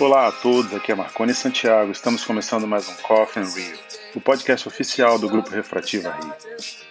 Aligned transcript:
Olá 0.00 0.28
a 0.28 0.32
todos, 0.32 0.72
aqui 0.72 0.92
é 0.92 0.94
Marconi 0.94 1.34
Santiago. 1.34 1.90
Estamos 1.90 2.24
começando 2.24 2.68
mais 2.68 2.88
um 2.88 2.94
Coffee 3.02 3.42
and 3.42 3.46
Rio, 3.46 3.78
o 4.14 4.20
podcast 4.20 4.68
oficial 4.68 5.18
do 5.18 5.28
Grupo 5.28 5.50
Refrativa 5.50 6.12
Rio. 6.12 6.87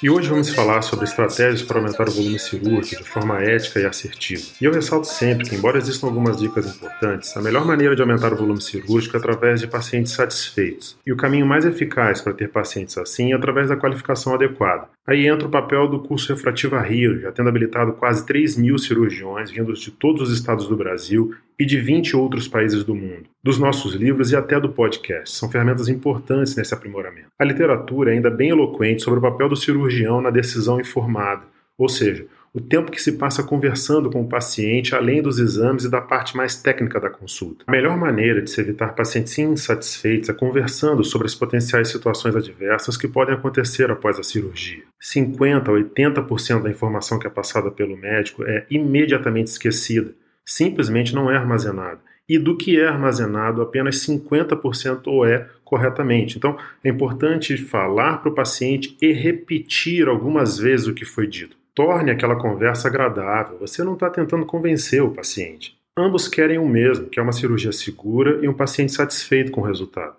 E 0.00 0.08
hoje 0.08 0.28
vamos 0.28 0.50
falar 0.50 0.80
sobre 0.82 1.06
estratégias 1.06 1.60
para 1.60 1.78
aumentar 1.78 2.08
o 2.08 2.12
volume 2.12 2.38
cirúrgico 2.38 3.02
de 3.02 3.08
forma 3.08 3.42
ética 3.42 3.80
e 3.80 3.84
assertiva. 3.84 4.42
E 4.60 4.64
eu 4.64 4.72
ressalto 4.72 5.08
sempre 5.08 5.48
que, 5.48 5.56
embora 5.56 5.76
existam 5.76 6.06
algumas 6.06 6.38
dicas 6.38 6.72
importantes, 6.72 7.36
a 7.36 7.42
melhor 7.42 7.66
maneira 7.66 7.96
de 7.96 8.02
aumentar 8.02 8.32
o 8.32 8.36
volume 8.36 8.62
cirúrgico 8.62 9.16
é 9.16 9.18
através 9.18 9.60
de 9.60 9.66
pacientes 9.66 10.12
satisfeitos. 10.12 10.96
E 11.04 11.12
o 11.12 11.16
caminho 11.16 11.44
mais 11.44 11.64
eficaz 11.64 12.20
para 12.20 12.32
ter 12.32 12.48
pacientes 12.48 12.96
assim 12.96 13.32
é 13.32 13.34
através 13.34 13.70
da 13.70 13.76
qualificação 13.76 14.34
adequada. 14.34 14.88
Aí 15.04 15.26
entra 15.26 15.48
o 15.48 15.50
papel 15.50 15.88
do 15.88 15.98
curso 15.98 16.32
Refrativa 16.32 16.80
Rio, 16.80 17.20
já 17.20 17.32
tendo 17.32 17.48
habilitado 17.48 17.92
quase 17.94 18.24
3 18.24 18.56
mil 18.56 18.78
cirurgiões 18.78 19.50
vindos 19.50 19.80
de 19.80 19.90
todos 19.90 20.28
os 20.28 20.32
estados 20.32 20.68
do 20.68 20.76
Brasil 20.76 21.34
e 21.58 21.66
de 21.66 21.78
20 21.80 22.16
outros 22.16 22.46
países 22.46 22.84
do 22.84 22.94
mundo, 22.94 23.24
dos 23.42 23.58
nossos 23.58 23.94
livros 23.94 24.30
e 24.30 24.36
até 24.36 24.60
do 24.60 24.68
podcast. 24.68 25.36
São 25.36 25.50
ferramentas 25.50 25.88
importantes 25.88 26.54
nesse 26.54 26.72
aprimoramento. 26.72 27.28
A 27.38 27.44
literatura 27.44 28.12
é 28.12 28.14
ainda 28.14 28.30
bem 28.30 28.50
eloquente 28.50 29.02
sobre 29.02 29.18
o 29.18 29.22
papel 29.22 29.48
do 29.48 29.56
cirurgião 29.56 30.20
na 30.20 30.30
decisão 30.30 30.80
informada, 30.80 31.42
ou 31.76 31.88
seja, 31.88 32.26
o 32.52 32.60
tempo 32.60 32.90
que 32.90 33.00
se 33.00 33.12
passa 33.12 33.42
conversando 33.42 34.10
com 34.10 34.22
o 34.22 34.28
paciente 34.28 34.94
além 34.94 35.20
dos 35.20 35.38
exames 35.38 35.84
e 35.84 35.90
da 35.90 36.00
parte 36.00 36.36
mais 36.36 36.56
técnica 36.56 36.98
da 36.98 37.10
consulta. 37.10 37.64
A 37.66 37.70
melhor 37.70 37.96
maneira 37.96 38.40
de 38.40 38.50
se 38.50 38.60
evitar 38.60 38.94
pacientes 38.94 39.38
insatisfeitos 39.38 40.28
é 40.28 40.32
conversando 40.32 41.04
sobre 41.04 41.26
as 41.26 41.34
potenciais 41.34 41.88
situações 41.88 42.34
adversas 42.34 42.96
que 42.96 43.06
podem 43.06 43.34
acontecer 43.34 43.90
após 43.90 44.18
a 44.18 44.22
cirurgia. 44.22 44.82
50 45.00 45.70
a 45.70 45.74
80% 45.74 46.62
da 46.62 46.70
informação 46.70 47.18
que 47.18 47.26
é 47.26 47.30
passada 47.30 47.70
pelo 47.70 47.96
médico 47.96 48.42
é 48.44 48.66
imediatamente 48.70 49.48
esquecida 49.48 50.14
simplesmente 50.48 51.14
não 51.14 51.30
é 51.30 51.36
armazenado. 51.36 52.00
E 52.26 52.38
do 52.38 52.56
que 52.56 52.80
é 52.80 52.86
armazenado, 52.86 53.60
apenas 53.60 53.96
50% 54.06 55.02
ou 55.06 55.26
é 55.26 55.46
corretamente. 55.62 56.38
Então, 56.38 56.56
é 56.82 56.88
importante 56.88 57.56
falar 57.58 58.18
para 58.18 58.30
o 58.30 58.34
paciente 58.34 58.96
e 59.00 59.12
repetir 59.12 60.08
algumas 60.08 60.58
vezes 60.58 60.86
o 60.86 60.94
que 60.94 61.04
foi 61.04 61.26
dito. 61.26 61.56
Torne 61.74 62.10
aquela 62.10 62.36
conversa 62.36 62.88
agradável. 62.88 63.58
Você 63.58 63.84
não 63.84 63.94
está 63.94 64.08
tentando 64.08 64.46
convencer 64.46 65.02
o 65.02 65.10
paciente. 65.10 65.76
Ambos 65.96 66.28
querem 66.28 66.58
o 66.58 66.68
mesmo, 66.68 67.08
que 67.08 67.20
é 67.20 67.22
uma 67.22 67.32
cirurgia 67.32 67.72
segura 67.72 68.38
e 68.42 68.48
um 68.48 68.54
paciente 68.54 68.92
satisfeito 68.92 69.52
com 69.52 69.60
o 69.60 69.64
resultado. 69.64 70.16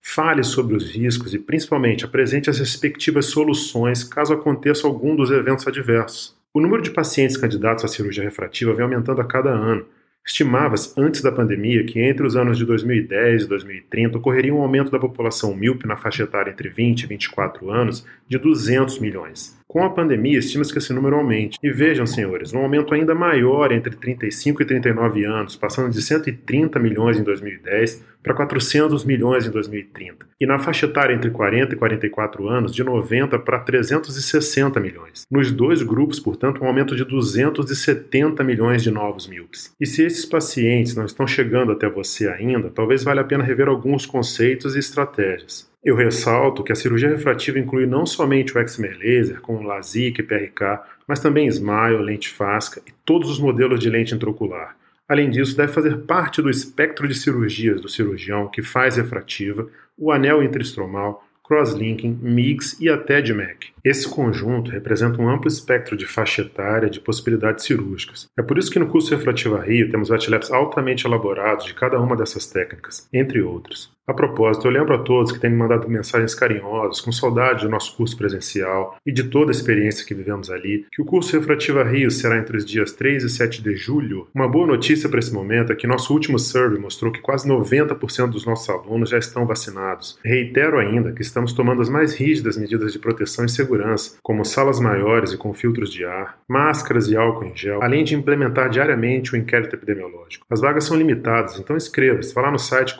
Fale 0.00 0.42
sobre 0.42 0.74
os 0.74 0.90
riscos 0.90 1.34
e, 1.34 1.38
principalmente, 1.38 2.04
apresente 2.04 2.50
as 2.50 2.58
respectivas 2.58 3.26
soluções 3.26 4.02
caso 4.02 4.32
aconteça 4.32 4.86
algum 4.86 5.14
dos 5.14 5.30
eventos 5.30 5.66
adversos. 5.66 6.37
O 6.58 6.60
número 6.60 6.82
de 6.82 6.90
pacientes 6.90 7.36
candidatos 7.36 7.84
à 7.84 7.88
cirurgia 7.88 8.24
refrativa 8.24 8.74
vem 8.74 8.82
aumentando 8.82 9.20
a 9.20 9.24
cada 9.24 9.50
ano. 9.50 9.86
Estimava-se, 10.26 10.92
antes 11.00 11.22
da 11.22 11.30
pandemia, 11.30 11.84
que 11.84 12.00
entre 12.00 12.26
os 12.26 12.34
anos 12.34 12.58
de 12.58 12.64
2010 12.64 13.44
e 13.44 13.46
2030 13.46 14.18
ocorreria 14.18 14.52
um 14.52 14.60
aumento 14.60 14.90
da 14.90 14.98
população 14.98 15.54
míope 15.54 15.86
na 15.86 15.96
faixa 15.96 16.24
etária 16.24 16.50
entre 16.50 16.68
20 16.68 17.04
e 17.04 17.06
24 17.06 17.70
anos 17.70 18.04
de 18.26 18.36
200 18.38 18.98
milhões. 18.98 19.56
Com 19.68 19.84
a 19.84 19.90
pandemia, 19.90 20.38
estima-se 20.38 20.72
que 20.72 20.78
esse 20.78 20.94
número 20.94 21.16
aumente. 21.16 21.58
E 21.62 21.70
vejam, 21.70 22.06
senhores, 22.06 22.54
um 22.54 22.60
aumento 22.60 22.94
ainda 22.94 23.14
maior 23.14 23.70
entre 23.70 23.94
35 23.94 24.62
e 24.62 24.64
39 24.64 25.26
anos, 25.26 25.56
passando 25.56 25.90
de 25.90 26.00
130 26.00 26.78
milhões 26.78 27.18
em 27.18 27.22
2010 27.22 28.02
para 28.22 28.32
400 28.32 29.04
milhões 29.04 29.46
em 29.46 29.50
2030. 29.50 30.26
E 30.40 30.46
na 30.46 30.58
faixa 30.58 30.86
etária 30.86 31.14
entre 31.14 31.30
40 31.30 31.74
e 31.74 31.76
44 31.76 32.48
anos, 32.48 32.74
de 32.74 32.82
90 32.82 33.38
para 33.40 33.58
360 33.58 34.80
milhões. 34.80 35.26
Nos 35.30 35.52
dois 35.52 35.82
grupos, 35.82 36.18
portanto, 36.18 36.64
um 36.64 36.66
aumento 36.66 36.96
de 36.96 37.04
270 37.04 38.42
milhões 38.42 38.82
de 38.82 38.90
novos 38.90 39.28
míopes. 39.28 39.74
E 39.78 39.84
se 39.84 40.02
esses 40.02 40.24
pacientes 40.24 40.96
não 40.96 41.04
estão 41.04 41.26
chegando 41.26 41.72
até 41.72 41.90
você 41.90 42.26
ainda, 42.26 42.70
talvez 42.70 43.04
valha 43.04 43.20
a 43.20 43.24
pena 43.24 43.44
rever 43.44 43.68
alguns 43.68 44.06
conceitos 44.06 44.74
e 44.74 44.78
estratégias. 44.78 45.67
Eu 45.88 45.96
ressalto 45.96 46.62
que 46.62 46.70
a 46.70 46.74
cirurgia 46.74 47.08
refrativa 47.08 47.58
inclui 47.58 47.86
não 47.86 48.04
somente 48.04 48.54
o 48.54 48.60
excimer 48.60 48.98
laser, 48.98 49.40
como 49.40 49.66
LASIK 49.66 50.20
e 50.20 50.22
PRK, 50.22 50.82
mas 51.06 51.18
também 51.18 51.48
SMILE, 51.48 52.04
lente 52.04 52.28
FASCA 52.28 52.82
e 52.86 52.92
todos 53.06 53.30
os 53.30 53.38
modelos 53.38 53.80
de 53.80 53.88
lente 53.88 54.14
intraocular. 54.14 54.76
Além 55.08 55.30
disso, 55.30 55.56
deve 55.56 55.72
fazer 55.72 55.96
parte 56.00 56.42
do 56.42 56.50
espectro 56.50 57.08
de 57.08 57.14
cirurgias 57.14 57.80
do 57.80 57.88
cirurgião 57.88 58.48
que 58.48 58.62
faz 58.62 58.98
refrativa, 58.98 59.66
o 59.96 60.12
anel 60.12 60.42
intraestromal, 60.42 61.26
crosslinking, 61.42 62.18
MIGS 62.20 62.78
e 62.78 62.90
até 62.90 63.22
DMEC. 63.22 63.68
Esse 63.82 64.06
conjunto 64.06 64.70
representa 64.70 65.22
um 65.22 65.26
amplo 65.30 65.48
espectro 65.48 65.96
de 65.96 66.04
faixa 66.04 66.42
etária 66.42 66.90
de 66.90 67.00
possibilidades 67.00 67.64
cirúrgicas. 67.64 68.28
É 68.38 68.42
por 68.42 68.58
isso 68.58 68.70
que 68.70 68.78
no 68.78 68.88
curso 68.88 69.16
Refrativa 69.16 69.58
Rio 69.62 69.90
temos 69.90 70.10
wet 70.10 70.28
altamente 70.52 71.06
elaborados 71.06 71.64
de 71.64 71.72
cada 71.72 71.98
uma 71.98 72.14
dessas 72.14 72.46
técnicas, 72.46 73.08
entre 73.10 73.40
outros. 73.40 73.90
A 74.08 74.14
propósito, 74.14 74.66
eu 74.66 74.70
lembro 74.70 74.94
a 74.94 74.98
todos 74.98 75.30
que 75.30 75.38
têm 75.38 75.50
me 75.50 75.56
mandado 75.56 75.86
mensagens 75.86 76.34
carinhosas, 76.34 76.98
com 76.98 77.12
saudade 77.12 77.66
do 77.66 77.70
nosso 77.70 77.94
curso 77.94 78.16
presencial 78.16 78.96
e 79.04 79.12
de 79.12 79.24
toda 79.24 79.50
a 79.50 79.52
experiência 79.52 80.06
que 80.06 80.14
vivemos 80.14 80.50
ali, 80.50 80.86
que 80.90 81.02
o 81.02 81.04
curso 81.04 81.38
Refrativa 81.38 81.84
Rio 81.84 82.10
será 82.10 82.38
entre 82.38 82.56
os 82.56 82.64
dias 82.64 82.90
3 82.92 83.24
e 83.24 83.28
7 83.28 83.62
de 83.62 83.76
julho. 83.76 84.26
Uma 84.34 84.48
boa 84.48 84.66
notícia 84.66 85.10
para 85.10 85.18
esse 85.18 85.30
momento 85.30 85.72
é 85.72 85.76
que 85.76 85.86
nosso 85.86 86.14
último 86.14 86.38
survey 86.38 86.80
mostrou 86.80 87.12
que 87.12 87.20
quase 87.20 87.46
90% 87.46 88.30
dos 88.30 88.46
nossos 88.46 88.66
alunos 88.70 89.10
já 89.10 89.18
estão 89.18 89.44
vacinados. 89.44 90.18
Reitero 90.24 90.78
ainda 90.78 91.12
que 91.12 91.20
estamos 91.20 91.52
tomando 91.52 91.82
as 91.82 91.90
mais 91.90 92.14
rígidas 92.14 92.56
medidas 92.56 92.94
de 92.94 92.98
proteção 92.98 93.44
e 93.44 93.50
segurança, 93.50 94.16
como 94.22 94.42
salas 94.42 94.80
maiores 94.80 95.34
e 95.34 95.36
com 95.36 95.52
filtros 95.52 95.92
de 95.92 96.06
ar, 96.06 96.38
máscaras 96.48 97.08
e 97.08 97.16
álcool 97.16 97.44
em 97.44 97.54
gel, 97.54 97.82
além 97.82 98.04
de 98.04 98.14
implementar 98.14 98.70
diariamente 98.70 99.34
o 99.34 99.36
inquérito 99.36 99.76
epidemiológico. 99.76 100.46
As 100.48 100.62
vagas 100.62 100.84
são 100.84 100.96
limitadas, 100.96 101.58
então 101.58 101.76
inscreva-se. 101.76 102.34
Vá 102.34 102.40
lá 102.40 102.50
no 102.50 102.58
site 102.58 102.98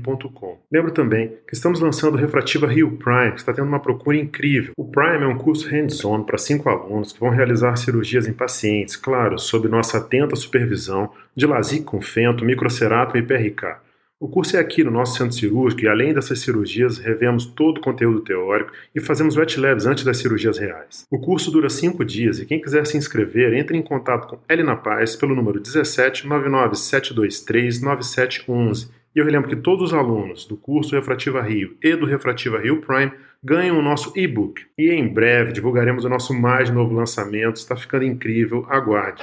cursorefrativario 0.00 0.58
Lembro 0.72 0.92
também 0.92 1.36
que 1.46 1.54
estamos 1.54 1.80
lançando 1.80 2.14
o 2.14 2.18
Refrativa 2.18 2.66
Rio 2.66 2.96
Prime, 2.96 3.32
que 3.32 3.40
está 3.40 3.52
tendo 3.52 3.68
uma 3.68 3.80
procura 3.80 4.16
incrível. 4.16 4.72
O 4.76 4.84
Prime 4.84 5.24
é 5.24 5.26
um 5.26 5.38
curso 5.38 5.68
hands-on 5.68 6.22
para 6.22 6.38
cinco 6.38 6.68
alunos 6.68 7.12
que 7.12 7.20
vão 7.20 7.30
realizar 7.30 7.76
cirurgias 7.76 8.26
em 8.26 8.32
pacientes, 8.32 8.96
claro, 8.96 9.38
sob 9.38 9.68
nossa 9.68 9.98
atenta 9.98 10.36
supervisão 10.36 11.10
de 11.34 11.46
LASIK 11.46 11.84
com 11.84 12.00
fento, 12.00 12.44
microcerato 12.44 13.16
e 13.16 13.22
PRK. 13.22 13.90
O 14.22 14.28
curso 14.28 14.54
é 14.54 14.60
aqui 14.60 14.84
no 14.84 14.90
nosso 14.90 15.16
centro 15.16 15.32
cirúrgico 15.32 15.82
e, 15.82 15.88
além 15.88 16.12
dessas 16.12 16.40
cirurgias, 16.40 16.98
revemos 16.98 17.46
todo 17.46 17.78
o 17.78 17.80
conteúdo 17.80 18.20
teórico 18.20 18.70
e 18.94 19.00
fazemos 19.00 19.34
wet 19.34 19.58
labs 19.58 19.86
antes 19.86 20.04
das 20.04 20.18
cirurgias 20.18 20.58
reais. 20.58 21.06
O 21.10 21.18
curso 21.18 21.50
dura 21.50 21.70
cinco 21.70 22.04
dias 22.04 22.38
e 22.38 22.44
quem 22.44 22.60
quiser 22.60 22.86
se 22.86 22.98
inscrever, 22.98 23.54
entre 23.54 23.78
em 23.78 23.82
contato 23.82 24.28
com 24.28 24.38
Elina 24.46 24.76
Paz 24.76 25.16
pelo 25.16 25.34
número 25.34 25.58
17 25.58 26.26
99723 26.26 27.80
9711 27.80 28.99
e 29.14 29.18
eu 29.18 29.24
relembro 29.24 29.48
que 29.48 29.56
todos 29.56 29.90
os 29.90 29.94
alunos 29.94 30.46
do 30.46 30.56
curso 30.56 30.94
Refrativa 30.94 31.42
Rio 31.42 31.76
e 31.82 31.96
do 31.96 32.06
Refrativa 32.06 32.58
Rio 32.58 32.80
Prime 32.80 33.12
ganham 33.42 33.78
o 33.78 33.82
nosso 33.82 34.12
e-book. 34.16 34.62
E 34.78 34.90
em 34.90 35.08
breve 35.08 35.52
divulgaremos 35.52 36.04
o 36.04 36.08
nosso 36.08 36.32
mais 36.32 36.70
novo 36.70 36.94
lançamento, 36.94 37.56
está 37.56 37.74
ficando 37.74 38.04
incrível, 38.04 38.66
aguarde. 38.68 39.22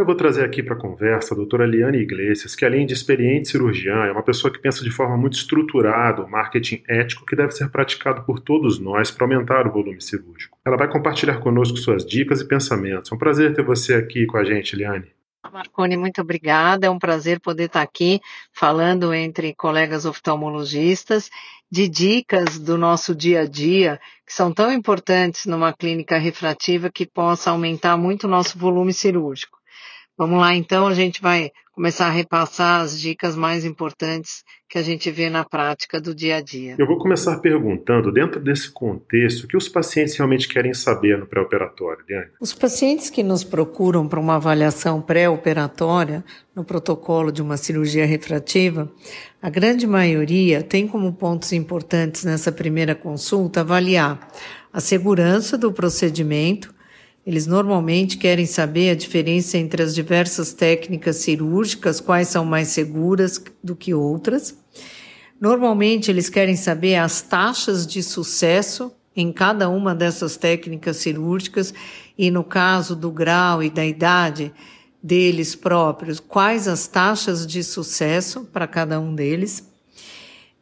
Eu 0.00 0.06
vou 0.06 0.14
trazer 0.14 0.46
aqui 0.46 0.62
para 0.62 0.74
a 0.74 0.78
conversa 0.78 1.34
a 1.34 1.36
doutora 1.36 1.66
Liane 1.66 1.98
Iglesias, 1.98 2.56
que 2.56 2.64
além 2.64 2.86
de 2.86 2.94
experiente 2.94 3.50
cirurgiã, 3.50 4.06
é 4.06 4.10
uma 4.10 4.22
pessoa 4.22 4.50
que 4.50 4.58
pensa 4.58 4.82
de 4.82 4.90
forma 4.90 5.14
muito 5.14 5.34
estruturada 5.34 6.22
o 6.22 6.30
marketing 6.30 6.82
ético 6.88 7.26
que 7.26 7.36
deve 7.36 7.52
ser 7.52 7.68
praticado 7.68 8.22
por 8.22 8.40
todos 8.40 8.78
nós 8.78 9.10
para 9.10 9.26
aumentar 9.26 9.66
o 9.66 9.70
volume 9.70 10.00
cirúrgico. 10.00 10.56
Ela 10.64 10.78
vai 10.78 10.88
compartilhar 10.88 11.36
conosco 11.40 11.76
suas 11.76 12.02
dicas 12.02 12.40
e 12.40 12.48
pensamentos. 12.48 13.12
É 13.12 13.14
um 13.14 13.18
prazer 13.18 13.52
ter 13.52 13.62
você 13.62 13.92
aqui 13.92 14.24
com 14.24 14.38
a 14.38 14.42
gente, 14.42 14.74
Liane. 14.74 15.12
Marconi, 15.52 15.98
muito 15.98 16.22
obrigada. 16.22 16.86
É 16.86 16.90
um 16.90 16.98
prazer 16.98 17.38
poder 17.38 17.64
estar 17.64 17.82
aqui 17.82 18.22
falando 18.54 19.12
entre 19.12 19.54
colegas 19.54 20.06
oftalmologistas 20.06 21.28
de 21.70 21.86
dicas 21.86 22.58
do 22.58 22.78
nosso 22.78 23.14
dia 23.14 23.42
a 23.42 23.46
dia 23.46 24.00
que 24.26 24.32
são 24.32 24.50
tão 24.50 24.72
importantes 24.72 25.44
numa 25.44 25.74
clínica 25.74 26.16
refrativa 26.16 26.90
que 26.90 27.04
possa 27.04 27.50
aumentar 27.50 27.98
muito 27.98 28.24
o 28.24 28.30
nosso 28.30 28.58
volume 28.58 28.94
cirúrgico. 28.94 29.59
Vamos 30.20 30.38
lá, 30.38 30.54
então, 30.54 30.86
a 30.86 30.92
gente 30.92 31.22
vai 31.22 31.50
começar 31.72 32.08
a 32.08 32.10
repassar 32.10 32.82
as 32.82 33.00
dicas 33.00 33.34
mais 33.34 33.64
importantes 33.64 34.44
que 34.68 34.76
a 34.76 34.82
gente 34.82 35.10
vê 35.10 35.30
na 35.30 35.46
prática 35.46 35.98
do 35.98 36.14
dia 36.14 36.36
a 36.36 36.40
dia. 36.42 36.76
Eu 36.78 36.86
vou 36.86 36.98
começar 36.98 37.38
perguntando, 37.38 38.12
dentro 38.12 38.38
desse 38.38 38.70
contexto, 38.70 39.44
o 39.44 39.48
que 39.48 39.56
os 39.56 39.66
pacientes 39.66 40.14
realmente 40.14 40.46
querem 40.46 40.74
saber 40.74 41.16
no 41.16 41.26
pré-operatório, 41.26 42.04
Diane? 42.06 42.26
Os 42.38 42.52
pacientes 42.52 43.08
que 43.08 43.22
nos 43.22 43.42
procuram 43.42 44.06
para 44.06 44.20
uma 44.20 44.34
avaliação 44.34 45.00
pré-operatória, 45.00 46.22
no 46.54 46.64
protocolo 46.64 47.32
de 47.32 47.40
uma 47.40 47.56
cirurgia 47.56 48.04
refrativa, 48.04 48.92
a 49.40 49.48
grande 49.48 49.86
maioria 49.86 50.62
tem 50.62 50.86
como 50.86 51.14
pontos 51.14 51.50
importantes 51.54 52.24
nessa 52.24 52.52
primeira 52.52 52.94
consulta 52.94 53.62
avaliar 53.62 54.28
a 54.70 54.80
segurança 54.80 55.56
do 55.56 55.72
procedimento, 55.72 56.78
eles 57.26 57.46
normalmente 57.46 58.16
querem 58.16 58.46
saber 58.46 58.90
a 58.90 58.94
diferença 58.94 59.58
entre 59.58 59.82
as 59.82 59.94
diversas 59.94 60.52
técnicas 60.52 61.16
cirúrgicas, 61.16 62.00
quais 62.00 62.28
são 62.28 62.44
mais 62.44 62.68
seguras 62.68 63.42
do 63.62 63.76
que 63.76 63.92
outras. 63.92 64.56
Normalmente 65.40 66.10
eles 66.10 66.28
querem 66.28 66.56
saber 66.56 66.96
as 66.96 67.20
taxas 67.20 67.86
de 67.86 68.02
sucesso 68.02 68.92
em 69.14 69.32
cada 69.32 69.68
uma 69.68 69.94
dessas 69.94 70.36
técnicas 70.36 70.96
cirúrgicas 70.98 71.74
e 72.16 72.30
no 72.30 72.44
caso 72.44 72.96
do 72.96 73.10
grau 73.10 73.62
e 73.62 73.70
da 73.70 73.84
idade 73.84 74.52
deles 75.02 75.54
próprios, 75.54 76.20
quais 76.20 76.68
as 76.68 76.86
taxas 76.86 77.46
de 77.46 77.64
sucesso 77.64 78.44
para 78.52 78.66
cada 78.66 79.00
um 79.00 79.14
deles. 79.14 79.66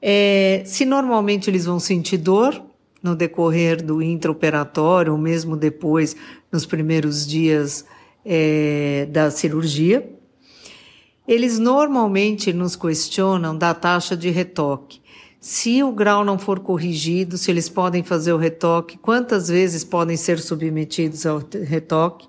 É, 0.01 0.63
se 0.65 0.85
normalmente 0.85 1.51
eles 1.51 1.65
vão 1.65 1.81
sentir 1.81 2.19
dor 2.19 2.68
no 3.09 3.17
decorrer 3.17 3.83
do 3.83 4.03
intraoperatório, 4.03 5.13
ou 5.13 5.19
mesmo 5.19 5.57
depois, 5.57 6.15
nos 6.53 6.67
primeiros 6.67 7.27
dias 7.27 7.85
é, 8.25 9.09
da 9.11 9.31
cirurgia. 9.31 10.09
Eles 11.27 11.59
normalmente 11.59 12.53
nos 12.53 12.77
questionam 12.77 13.57
da 13.57 13.75
taxa 13.75 14.17
de 14.17 14.31
retoque. 14.31 15.01
Se 15.41 15.83
o 15.83 15.93
grau 15.93 16.25
não 16.25 16.39
for 16.39 16.61
corrigido, 16.61 17.39
se 17.39 17.51
eles 17.51 17.69
podem 17.69 18.03
fazer 18.03 18.33
o 18.33 18.39
retoque, 18.39 18.99
quantas 18.99 19.49
vezes 19.49 19.85
podem 19.85 20.17
ser 20.17 20.39
submetidos 20.41 21.25
ao 21.27 21.43
retoque. 21.65 22.29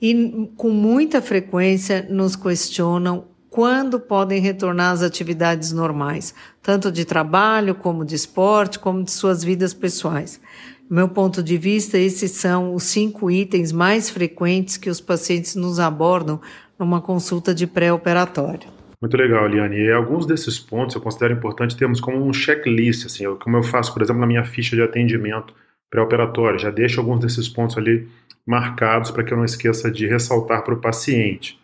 E 0.00 0.48
com 0.56 0.70
muita 0.70 1.20
frequência 1.20 2.06
nos 2.08 2.34
questionam 2.36 3.24
quando 3.58 3.98
podem 3.98 4.40
retornar 4.40 4.92
às 4.92 5.02
atividades 5.02 5.72
normais, 5.72 6.32
tanto 6.62 6.92
de 6.92 7.04
trabalho, 7.04 7.74
como 7.74 8.04
de 8.04 8.14
esporte, 8.14 8.78
como 8.78 9.02
de 9.02 9.10
suas 9.10 9.42
vidas 9.42 9.74
pessoais. 9.74 10.40
Do 10.88 10.94
meu 10.94 11.08
ponto 11.08 11.42
de 11.42 11.58
vista, 11.58 11.98
esses 11.98 12.30
são 12.30 12.72
os 12.72 12.84
cinco 12.84 13.28
itens 13.28 13.72
mais 13.72 14.10
frequentes 14.10 14.76
que 14.76 14.88
os 14.88 15.00
pacientes 15.00 15.56
nos 15.56 15.80
abordam 15.80 16.40
numa 16.78 17.00
consulta 17.00 17.52
de 17.52 17.66
pré-operatório. 17.66 18.68
Muito 19.00 19.16
legal, 19.16 19.48
Liane. 19.48 19.76
E 19.76 19.90
alguns 19.90 20.24
desses 20.24 20.56
pontos 20.56 20.94
eu 20.94 21.02
considero 21.02 21.34
importante 21.34 21.76
termos 21.76 22.00
como 22.00 22.24
um 22.24 22.32
checklist, 22.32 23.06
assim, 23.06 23.24
como 23.40 23.56
eu 23.56 23.64
faço, 23.64 23.92
por 23.92 24.02
exemplo, 24.02 24.20
na 24.20 24.26
minha 24.28 24.44
ficha 24.44 24.76
de 24.76 24.82
atendimento 24.82 25.52
pré-operatório. 25.90 26.60
Já 26.60 26.70
deixo 26.70 27.00
alguns 27.00 27.18
desses 27.18 27.48
pontos 27.48 27.76
ali 27.76 28.06
marcados 28.46 29.10
para 29.10 29.24
que 29.24 29.32
eu 29.32 29.36
não 29.36 29.44
esqueça 29.44 29.90
de 29.90 30.06
ressaltar 30.06 30.62
para 30.62 30.74
o 30.74 30.80
paciente. 30.80 31.58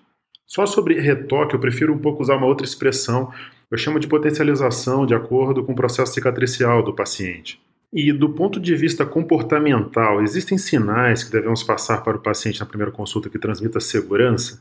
Só 0.47 0.67
sobre 0.67 1.01
retoque, 1.01 1.55
eu 1.55 1.61
prefiro 1.61 1.93
um 1.93 1.99
pouco 1.99 2.23
usar 2.23 2.37
uma 2.37 2.47
outra 2.47 2.67
expressão. 2.67 3.33
Eu 3.71 3.79
chamo 3.79 3.99
de 3.99 4.07
potencialização 4.07 5.07
de 5.07 5.15
acordo 5.15 5.65
com 5.65 5.73
o 5.73 5.77
processo 5.77 6.13
cicatricial 6.13 6.83
do 6.83 6.95
paciente. 6.95 7.61
E 7.93 8.13
do 8.13 8.31
ponto 8.31 8.59
de 8.59 8.75
vista 8.75 9.07
comportamental, 9.07 10.21
existem 10.21 10.59
sinais 10.59 11.23
que 11.23 11.31
devemos 11.31 11.63
passar 11.63 12.03
para 12.03 12.17
o 12.17 12.21
paciente 12.21 12.61
na 12.61 12.67
primeira 12.67 12.91
consulta 12.91 13.31
que 13.31 13.39
transmita 13.39 13.79
segurança? 13.79 14.61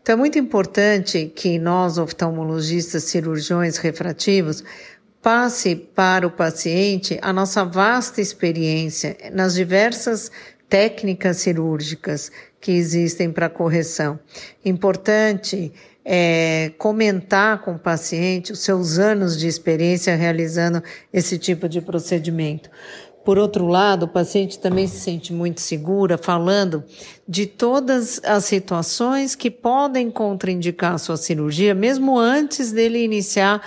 Então 0.00 0.14
é 0.14 0.16
muito 0.16 0.38
importante 0.38 1.32
que 1.34 1.58
nós, 1.58 1.98
oftalmologistas, 1.98 3.04
cirurgiões 3.04 3.78
refrativos, 3.78 4.62
passe 5.22 5.76
para 5.76 6.26
o 6.26 6.30
paciente 6.30 7.18
a 7.22 7.32
nossa 7.32 7.64
vasta 7.64 8.20
experiência 8.20 9.16
nas 9.32 9.54
diversas 9.54 10.30
técnicas 10.68 11.38
cirúrgicas 11.38 12.30
que 12.60 12.72
existem 12.72 13.32
para 13.32 13.48
correção. 13.48 14.18
Importante 14.64 15.72
é, 16.04 16.72
comentar 16.78 17.62
com 17.62 17.72
o 17.72 17.78
paciente 17.78 18.52
os 18.52 18.60
seus 18.60 18.98
anos 18.98 19.38
de 19.38 19.46
experiência 19.46 20.14
realizando 20.16 20.82
esse 21.12 21.38
tipo 21.38 21.68
de 21.68 21.80
procedimento. 21.80 22.70
Por 23.24 23.38
outro 23.38 23.66
lado, 23.66 24.04
o 24.04 24.08
paciente 24.08 24.58
também 24.58 24.86
se 24.86 24.98
sente 24.98 25.32
muito 25.32 25.60
segura 25.60 26.16
falando 26.16 26.82
de 27.28 27.46
todas 27.46 28.20
as 28.24 28.46
situações 28.46 29.34
que 29.34 29.50
podem 29.50 30.10
contraindicar 30.10 30.94
a 30.94 30.98
sua 30.98 31.16
cirurgia, 31.16 31.74
mesmo 31.74 32.18
antes 32.18 32.72
dele 32.72 33.04
iniciar 33.04 33.62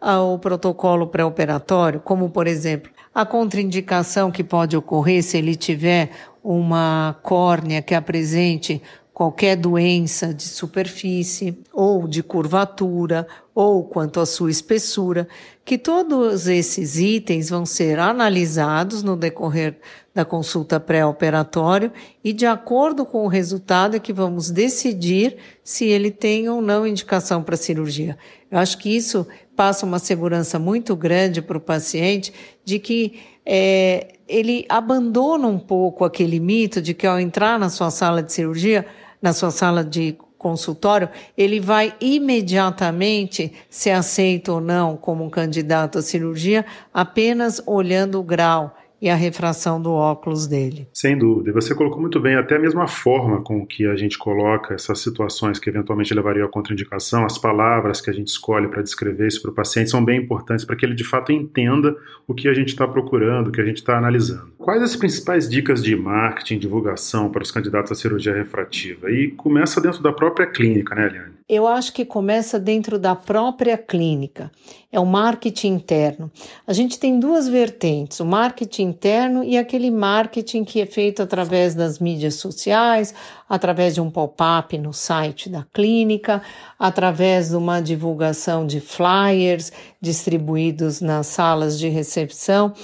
ah, 0.00 0.22
o 0.22 0.38
protocolo 0.38 1.06
pré-operatório, 1.06 2.00
como, 2.00 2.30
por 2.30 2.48
exemplo, 2.48 2.90
a 3.16 3.24
contraindicação 3.24 4.30
que 4.30 4.44
pode 4.44 4.76
ocorrer 4.76 5.22
se 5.22 5.38
ele 5.38 5.56
tiver 5.56 6.10
uma 6.44 7.16
córnea 7.22 7.80
que 7.80 7.94
apresente 7.94 8.82
qualquer 9.10 9.56
doença 9.56 10.34
de 10.34 10.42
superfície 10.42 11.58
ou 11.72 12.06
de 12.06 12.22
curvatura 12.22 13.26
ou 13.54 13.82
quanto 13.84 14.20
à 14.20 14.26
sua 14.26 14.50
espessura, 14.50 15.26
que 15.64 15.78
todos 15.78 16.46
esses 16.46 16.98
itens 16.98 17.48
vão 17.48 17.64
ser 17.64 17.98
analisados 17.98 19.02
no 19.02 19.16
decorrer 19.16 19.78
da 20.14 20.22
consulta 20.22 20.78
pré-operatório 20.78 21.90
e 22.22 22.34
de 22.34 22.44
acordo 22.44 23.06
com 23.06 23.24
o 23.24 23.28
resultado 23.28 23.96
é 23.96 23.98
que 23.98 24.12
vamos 24.12 24.50
decidir 24.50 25.38
se 25.64 25.86
ele 25.86 26.10
tem 26.10 26.50
ou 26.50 26.60
não 26.60 26.86
indicação 26.86 27.42
para 27.42 27.56
cirurgia. 27.56 28.18
Eu 28.50 28.58
acho 28.58 28.76
que 28.76 28.94
isso 28.94 29.26
passa 29.56 29.86
uma 29.86 29.98
segurança 29.98 30.58
muito 30.58 30.94
grande 30.94 31.40
para 31.40 31.56
o 31.56 31.60
paciente 31.60 32.32
de 32.64 32.78
que 32.78 33.20
é, 33.44 34.14
ele 34.28 34.66
abandona 34.68 35.48
um 35.48 35.58
pouco 35.58 36.04
aquele 36.04 36.38
mito 36.38 36.82
de 36.82 36.92
que 36.92 37.06
ao 37.06 37.18
entrar 37.18 37.58
na 37.58 37.70
sua 37.70 37.90
sala 37.90 38.22
de 38.22 38.32
cirurgia 38.32 38.86
na 39.20 39.32
sua 39.32 39.50
sala 39.50 39.82
de 39.82 40.16
consultório, 40.38 41.08
ele 41.36 41.58
vai 41.58 41.94
imediatamente 42.00 43.52
ser 43.68 43.90
aceito 43.90 44.52
ou 44.52 44.60
não 44.60 44.96
como 44.96 45.24
um 45.24 45.30
candidato 45.30 45.98
à 45.98 46.02
cirurgia 46.02 46.64
apenas 46.92 47.60
olhando 47.66 48.20
o 48.20 48.22
grau 48.22 48.76
e 49.00 49.08
a 49.08 49.14
refração 49.14 49.80
do 49.80 49.92
óculos 49.92 50.46
dele. 50.46 50.88
Sem 50.92 51.16
dúvida. 51.16 51.52
Você 51.52 51.74
colocou 51.74 52.00
muito 52.00 52.18
bem 52.20 52.36
até 52.36 52.58
mesmo 52.58 52.80
a 52.80 52.88
forma 52.88 53.42
com 53.42 53.66
que 53.66 53.86
a 53.86 53.96
gente 53.96 54.16
coloca 54.18 54.74
essas 54.74 55.00
situações 55.00 55.58
que 55.58 55.68
eventualmente 55.68 56.14
levariam 56.14 56.46
à 56.46 56.50
contraindicação, 56.50 57.24
as 57.24 57.38
palavras 57.38 58.00
que 58.00 58.10
a 58.10 58.12
gente 58.12 58.28
escolhe 58.28 58.68
para 58.68 58.82
descrever 58.82 59.28
isso 59.28 59.42
para 59.42 59.50
o 59.50 59.54
paciente 59.54 59.90
são 59.90 60.04
bem 60.04 60.20
importantes 60.20 60.64
para 60.64 60.76
que 60.76 60.84
ele 60.84 60.94
de 60.94 61.04
fato 61.04 61.32
entenda 61.32 61.96
o 62.26 62.34
que 62.34 62.48
a 62.48 62.54
gente 62.54 62.68
está 62.68 62.86
procurando, 62.86 63.48
o 63.48 63.52
que 63.52 63.60
a 63.60 63.64
gente 63.64 63.78
está 63.78 63.98
analisando. 63.98 64.52
Quais 64.58 64.82
as 64.82 64.96
principais 64.96 65.48
dicas 65.48 65.82
de 65.82 65.94
marketing, 65.94 66.58
divulgação 66.58 67.30
para 67.30 67.42
os 67.42 67.50
candidatos 67.50 67.92
à 67.92 67.94
cirurgia 67.94 68.34
refrativa? 68.34 69.10
E 69.10 69.30
começa 69.32 69.80
dentro 69.80 70.02
da 70.02 70.12
própria 70.12 70.46
clínica, 70.46 70.94
né, 70.94 71.06
Eliane? 71.06 71.35
Eu 71.48 71.68
acho 71.68 71.92
que 71.92 72.04
começa 72.04 72.58
dentro 72.58 72.98
da 72.98 73.14
própria 73.14 73.78
clínica. 73.78 74.50
É 74.90 74.98
o 74.98 75.06
marketing 75.06 75.74
interno. 75.74 76.28
A 76.66 76.72
gente 76.72 76.98
tem 76.98 77.20
duas 77.20 77.46
vertentes: 77.46 78.18
o 78.18 78.24
marketing 78.24 78.82
interno 78.82 79.44
e 79.44 79.56
aquele 79.56 79.88
marketing 79.88 80.64
que 80.64 80.80
é 80.80 80.86
feito 80.86 81.22
através 81.22 81.72
das 81.72 82.00
mídias 82.00 82.34
sociais, 82.34 83.14
através 83.48 83.94
de 83.94 84.00
um 84.00 84.10
pop-up 84.10 84.76
no 84.76 84.92
site 84.92 85.48
da 85.48 85.64
clínica, 85.72 86.42
através 86.76 87.50
de 87.50 87.56
uma 87.56 87.80
divulgação 87.80 88.66
de 88.66 88.80
flyers 88.80 89.70
distribuídos 90.00 91.00
nas 91.00 91.28
salas 91.28 91.78
de 91.78 91.88
recepção. 91.88 92.74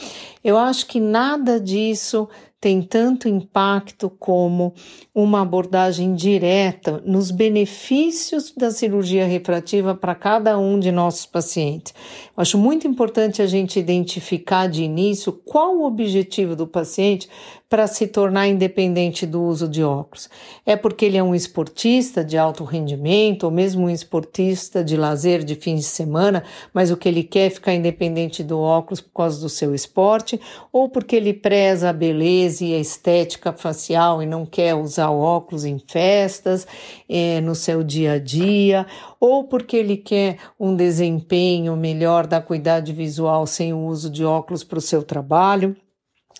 Eu 0.44 0.56
acho 0.56 0.86
que 0.86 1.00
nada 1.00 1.58
disso 1.58 2.28
tem 2.62 2.80
tanto 2.80 3.28
impacto 3.28 4.08
como 4.08 4.72
uma 5.12 5.42
abordagem 5.42 6.14
direta 6.14 7.02
nos 7.04 7.32
benefícios 7.32 8.54
da 8.56 8.70
cirurgia 8.70 9.26
refrativa 9.26 9.96
para 9.96 10.14
cada 10.14 10.56
um 10.56 10.78
de 10.78 10.92
nossos 10.92 11.26
pacientes. 11.26 11.92
Eu 12.36 12.40
acho 12.40 12.56
muito 12.56 12.86
importante 12.86 13.42
a 13.42 13.46
gente 13.48 13.80
identificar 13.80 14.68
de 14.68 14.84
início 14.84 15.32
qual 15.32 15.76
o 15.76 15.84
objetivo 15.84 16.54
do 16.54 16.64
paciente 16.64 17.28
para 17.72 17.86
se 17.86 18.06
tornar 18.06 18.48
independente 18.48 19.24
do 19.24 19.42
uso 19.42 19.66
de 19.66 19.82
óculos. 19.82 20.28
É 20.66 20.76
porque 20.76 21.06
ele 21.06 21.16
é 21.16 21.22
um 21.22 21.34
esportista 21.34 22.22
de 22.22 22.36
alto 22.36 22.64
rendimento, 22.64 23.44
ou 23.44 23.50
mesmo 23.50 23.86
um 23.86 23.88
esportista 23.88 24.84
de 24.84 24.94
lazer 24.94 25.42
de 25.42 25.54
fim 25.54 25.76
de 25.76 25.82
semana, 25.82 26.44
mas 26.74 26.90
o 26.90 26.98
que 26.98 27.08
ele 27.08 27.24
quer 27.24 27.46
é 27.46 27.48
ficar 27.50 27.72
independente 27.72 28.44
do 28.44 28.60
óculos 28.60 29.00
por 29.00 29.14
causa 29.14 29.40
do 29.40 29.48
seu 29.48 29.74
esporte, 29.74 30.38
ou 30.70 30.90
porque 30.90 31.16
ele 31.16 31.32
preza 31.32 31.88
a 31.88 31.94
beleza 31.94 32.62
e 32.62 32.74
a 32.74 32.78
estética 32.78 33.54
facial 33.54 34.22
e 34.22 34.26
não 34.26 34.44
quer 34.44 34.74
usar 34.74 35.10
óculos 35.10 35.64
em 35.64 35.78
festas, 35.78 36.66
é, 37.08 37.40
no 37.40 37.54
seu 37.54 37.82
dia 37.82 38.12
a 38.12 38.18
dia, 38.18 38.86
ou 39.18 39.44
porque 39.44 39.78
ele 39.78 39.96
quer 39.96 40.36
um 40.60 40.76
desempenho 40.76 41.74
melhor 41.74 42.26
da 42.26 42.38
cuidade 42.38 42.92
visual 42.92 43.46
sem 43.46 43.72
o 43.72 43.86
uso 43.86 44.10
de 44.10 44.26
óculos 44.26 44.62
para 44.62 44.76
o 44.76 44.82
seu 44.82 45.02
trabalho. 45.02 45.74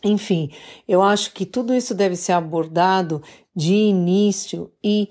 Enfim, 0.05 0.51
eu 0.89 1.01
acho 1.03 1.33
que 1.33 1.47
tudo 1.47 1.75
isso 1.75 1.95
deve 1.95 2.17
ser 2.17 2.33
abordado 2.33 3.23
de 3.55 3.75
início 3.75 4.71
e 4.83 5.09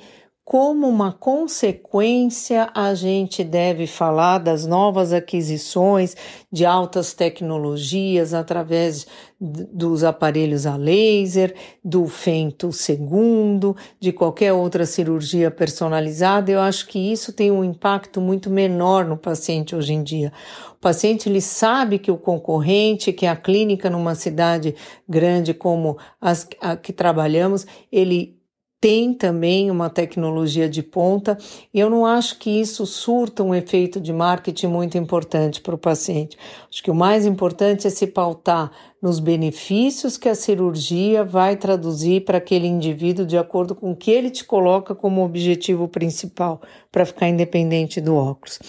como 0.52 0.86
uma 0.86 1.14
consequência, 1.14 2.70
a 2.76 2.94
gente 2.94 3.42
deve 3.42 3.88
falar 3.88 4.38
das 4.38 4.66
novas 4.66 5.14
aquisições 5.14 6.14
de 6.52 6.66
altas 6.66 7.14
tecnologias 7.14 8.34
através 8.34 9.08
dos 9.40 10.04
aparelhos 10.04 10.66
a 10.66 10.76
laser, 10.76 11.56
do 11.82 12.06
fento 12.06 12.70
segundo, 12.74 13.78
de 13.98 14.12
qualquer 14.12 14.52
outra 14.52 14.86
cirurgia 14.86 15.50
personalizada. 15.50 16.52
Eu 16.52 16.60
acho 16.60 16.86
que 16.86 17.00
isso 17.00 17.32
tem 17.32 17.50
um 17.50 17.64
impacto 17.64 18.20
muito 18.20 18.50
menor 18.50 19.06
no 19.06 19.16
paciente 19.16 19.74
hoje 19.74 19.94
em 19.94 20.04
dia. 20.04 20.34
O 20.74 20.82
paciente 20.82 21.30
ele 21.30 21.40
sabe 21.40 21.98
que 21.98 22.12
o 22.12 22.18
concorrente, 22.18 23.14
que 23.14 23.26
a 23.26 23.38
clínica 23.38 23.90
numa 23.90 24.16
cidade 24.16 24.76
grande 25.08 25.54
como 25.54 25.98
as 26.20 26.46
a 26.60 26.76
que 26.76 26.92
trabalhamos, 26.92 27.66
ele 27.90 28.41
tem 28.82 29.14
também 29.14 29.70
uma 29.70 29.92
tecnologia 29.92 30.68
de 30.68 30.82
ponta 30.82 31.38
e 31.72 31.80
eu 31.80 31.88
não 31.88 32.04
acho 32.04 32.40
que 32.40 32.50
isso 32.50 32.84
surta 32.88 33.44
um 33.44 33.54
efeito 33.54 34.02
de 34.02 34.12
marketing 34.12 34.68
muito 34.68 34.98
importante 34.98 35.62
para 35.62 35.76
o 35.76 35.78
paciente. 35.78 36.36
Acho 36.68 36.82
que 36.82 36.90
o 36.90 36.96
mais 36.96 37.24
importante 37.24 37.86
é 37.86 37.92
se 37.92 38.08
pautar 38.08 38.72
nos 39.00 39.20
benefícios 39.20 40.18
que 40.18 40.28
a 40.28 40.34
cirurgia 40.34 41.24
vai 41.24 41.56
traduzir 41.56 42.26
para 42.26 42.40
aquele 42.40 42.66
indivíduo 42.66 43.24
de 43.24 43.38
acordo 43.38 43.76
com 43.76 43.92
o 43.92 43.96
que 43.96 44.10
ele 44.10 44.32
te 44.32 44.44
coloca 44.44 44.96
como 44.96 45.24
objetivo 45.24 45.88
principal 45.88 46.60
para 46.92 47.06
ficar 47.06 47.30
independente 47.30 48.02
do 48.02 48.16
óculos. 48.16 48.60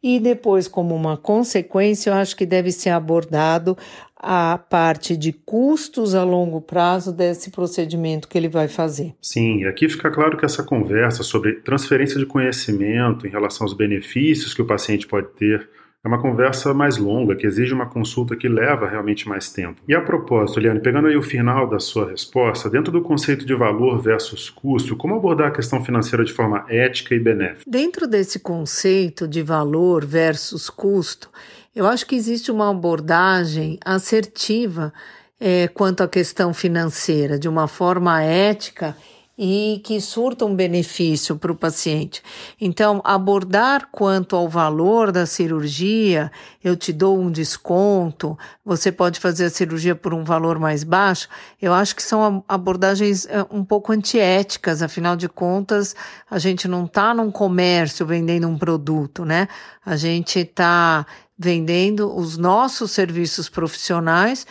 E 0.00 0.20
depois, 0.20 0.68
como 0.68 0.94
uma 0.94 1.16
consequência, 1.16 2.10
eu 2.10 2.14
acho 2.14 2.36
que 2.36 2.46
deve 2.46 2.70
ser 2.70 2.90
abordado 2.90 3.76
a 4.18 4.58
parte 4.58 5.16
de 5.16 5.32
custos 5.32 6.14
a 6.14 6.24
longo 6.24 6.60
prazo 6.60 7.12
desse 7.12 7.50
procedimento 7.50 8.28
que 8.28 8.36
ele 8.36 8.48
vai 8.48 8.68
fazer. 8.68 9.14
Sim, 9.22 9.64
aqui 9.64 9.88
fica 9.88 10.10
claro 10.10 10.36
que 10.36 10.44
essa 10.44 10.62
conversa 10.62 11.22
sobre 11.22 11.54
transferência 11.60 12.18
de 12.18 12.26
conhecimento 12.26 13.26
em 13.26 13.30
relação 13.30 13.64
aos 13.64 13.74
benefícios 13.74 14.52
que 14.52 14.62
o 14.62 14.66
paciente 14.66 15.06
pode 15.06 15.28
ter 15.28 15.68
é 16.04 16.06
uma 16.06 16.22
conversa 16.22 16.72
mais 16.72 16.96
longa, 16.96 17.34
que 17.34 17.44
exige 17.44 17.74
uma 17.74 17.86
consulta 17.86 18.36
que 18.36 18.48
leva 18.48 18.88
realmente 18.88 19.28
mais 19.28 19.50
tempo. 19.50 19.82
E 19.86 19.94
a 19.94 20.00
propósito, 20.00 20.60
Eliane, 20.60 20.78
pegando 20.78 21.08
aí 21.08 21.16
o 21.16 21.22
final 21.22 21.68
da 21.68 21.80
sua 21.80 22.08
resposta, 22.08 22.70
dentro 22.70 22.92
do 22.92 23.02
conceito 23.02 23.44
de 23.44 23.52
valor 23.52 24.00
versus 24.00 24.48
custo, 24.48 24.96
como 24.96 25.16
abordar 25.16 25.48
a 25.48 25.50
questão 25.50 25.84
financeira 25.84 26.24
de 26.24 26.32
forma 26.32 26.64
ética 26.68 27.16
e 27.16 27.18
benéfica? 27.18 27.68
Dentro 27.68 28.06
desse 28.06 28.38
conceito 28.38 29.26
de 29.26 29.42
valor 29.42 30.04
versus 30.04 30.70
custo, 30.70 31.30
eu 31.78 31.86
acho 31.86 32.04
que 32.06 32.16
existe 32.16 32.50
uma 32.50 32.68
abordagem 32.72 33.78
assertiva 33.84 34.92
é, 35.38 35.68
quanto 35.68 36.02
à 36.02 36.08
questão 36.08 36.52
financeira, 36.52 37.38
de 37.38 37.48
uma 37.48 37.68
forma 37.68 38.20
ética 38.20 38.96
e 39.38 39.80
que 39.84 40.00
surta 40.00 40.44
um 40.44 40.56
benefício 40.56 41.36
para 41.36 41.52
o 41.52 41.54
paciente. 41.54 42.20
Então, 42.60 43.00
abordar 43.04 43.88
quanto 43.92 44.34
ao 44.34 44.48
valor 44.48 45.12
da 45.12 45.24
cirurgia, 45.24 46.32
eu 46.64 46.74
te 46.74 46.92
dou 46.92 47.16
um 47.16 47.30
desconto, 47.30 48.36
você 48.64 48.90
pode 48.90 49.20
fazer 49.20 49.44
a 49.44 49.50
cirurgia 49.50 49.94
por 49.94 50.12
um 50.12 50.24
valor 50.24 50.58
mais 50.58 50.82
baixo, 50.82 51.28
eu 51.62 51.72
acho 51.72 51.94
que 51.94 52.02
são 52.02 52.42
abordagens 52.48 53.24
é, 53.26 53.46
um 53.52 53.64
pouco 53.64 53.92
antiéticas, 53.92 54.82
afinal 54.82 55.14
de 55.14 55.28
contas, 55.28 55.94
a 56.28 56.40
gente 56.40 56.66
não 56.66 56.86
está 56.86 57.14
num 57.14 57.30
comércio 57.30 58.04
vendendo 58.04 58.48
um 58.48 58.58
produto, 58.58 59.24
né? 59.24 59.46
A 59.86 59.94
gente 59.94 60.40
está 60.40 61.06
vendendo 61.38 62.14
os 62.14 62.36
nossos 62.36 62.90
serviços 62.90 63.48
profissionais 63.48 64.46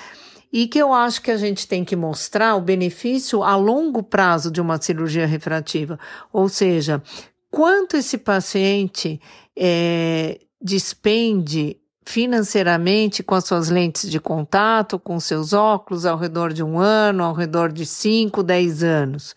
e 0.51 0.67
que 0.67 0.79
eu 0.79 0.93
acho 0.93 1.21
que 1.21 1.31
a 1.31 1.37
gente 1.37 1.67
tem 1.67 1.83
que 1.83 1.95
mostrar 1.95 2.55
o 2.55 2.61
benefício 2.61 3.43
a 3.43 3.55
longo 3.55 4.01
prazo 4.01 4.49
de 4.49 4.61
uma 4.61 4.81
cirurgia 4.81 5.27
refrativa, 5.27 5.99
ou 6.31 6.47
seja, 6.47 7.03
quanto 7.51 7.97
esse 7.97 8.17
paciente 8.17 9.19
é, 9.55 10.39
despende 10.61 11.77
financeiramente 12.05 13.21
com 13.21 13.35
as 13.35 13.43
suas 13.43 13.69
lentes 13.69 14.09
de 14.09 14.17
contato, 14.17 14.97
com 14.97 15.19
seus 15.19 15.51
óculos 15.51 16.05
ao 16.05 16.17
redor 16.17 16.53
de 16.53 16.63
um 16.63 16.79
ano, 16.79 17.21
ao 17.21 17.33
redor 17.33 17.69
de 17.69 17.85
5, 17.85 18.41
10 18.41 18.81
anos 18.81 19.35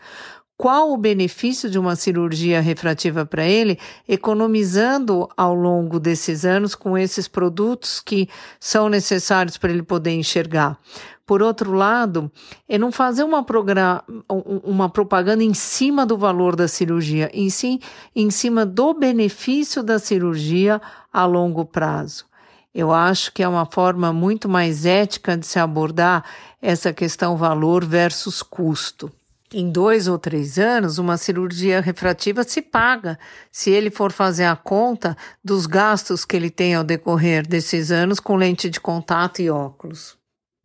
qual 0.60 0.92
o 0.92 0.96
benefício 0.98 1.70
de 1.70 1.78
uma 1.78 1.96
cirurgia 1.96 2.60
refrativa 2.60 3.24
para 3.24 3.46
ele, 3.46 3.78
economizando 4.06 5.26
ao 5.34 5.54
longo 5.54 5.98
desses 5.98 6.44
anos 6.44 6.74
com 6.74 6.98
esses 6.98 7.26
produtos 7.26 7.98
que 7.98 8.28
são 8.60 8.90
necessários 8.90 9.56
para 9.56 9.70
ele 9.70 9.82
poder 9.82 10.10
enxergar. 10.10 10.76
Por 11.24 11.40
outro 11.40 11.72
lado, 11.72 12.30
é 12.68 12.76
não 12.76 12.92
fazer 12.92 13.24
uma, 13.24 13.42
uma 14.62 14.90
propaganda 14.90 15.42
em 15.42 15.54
cima 15.54 16.04
do 16.04 16.18
valor 16.18 16.54
da 16.54 16.68
cirurgia, 16.68 17.30
em 17.32 17.48
em 18.14 18.30
cima 18.30 18.66
do 18.66 18.92
benefício 18.92 19.82
da 19.82 19.98
cirurgia 19.98 20.78
a 21.10 21.24
longo 21.24 21.64
prazo. 21.64 22.26
Eu 22.74 22.92
acho 22.92 23.32
que 23.32 23.42
é 23.42 23.48
uma 23.48 23.64
forma 23.64 24.12
muito 24.12 24.46
mais 24.46 24.84
ética 24.84 25.38
de 25.38 25.46
se 25.46 25.58
abordar 25.58 26.22
essa 26.60 26.92
questão 26.92 27.34
valor 27.34 27.82
versus 27.82 28.42
custo. 28.42 29.10
Em 29.52 29.68
dois 29.70 30.06
ou 30.06 30.16
três 30.16 30.58
anos, 30.58 30.98
uma 30.98 31.16
cirurgia 31.16 31.80
refrativa 31.80 32.44
se 32.44 32.62
paga 32.62 33.18
se 33.50 33.68
ele 33.68 33.90
for 33.90 34.12
fazer 34.12 34.44
a 34.44 34.54
conta 34.54 35.16
dos 35.44 35.66
gastos 35.66 36.24
que 36.24 36.36
ele 36.36 36.50
tem 36.50 36.76
ao 36.76 36.84
decorrer 36.84 37.44
desses 37.44 37.90
anos 37.90 38.20
com 38.20 38.36
lente 38.36 38.70
de 38.70 38.78
contato 38.78 39.42
e 39.42 39.50
óculos. 39.50 40.16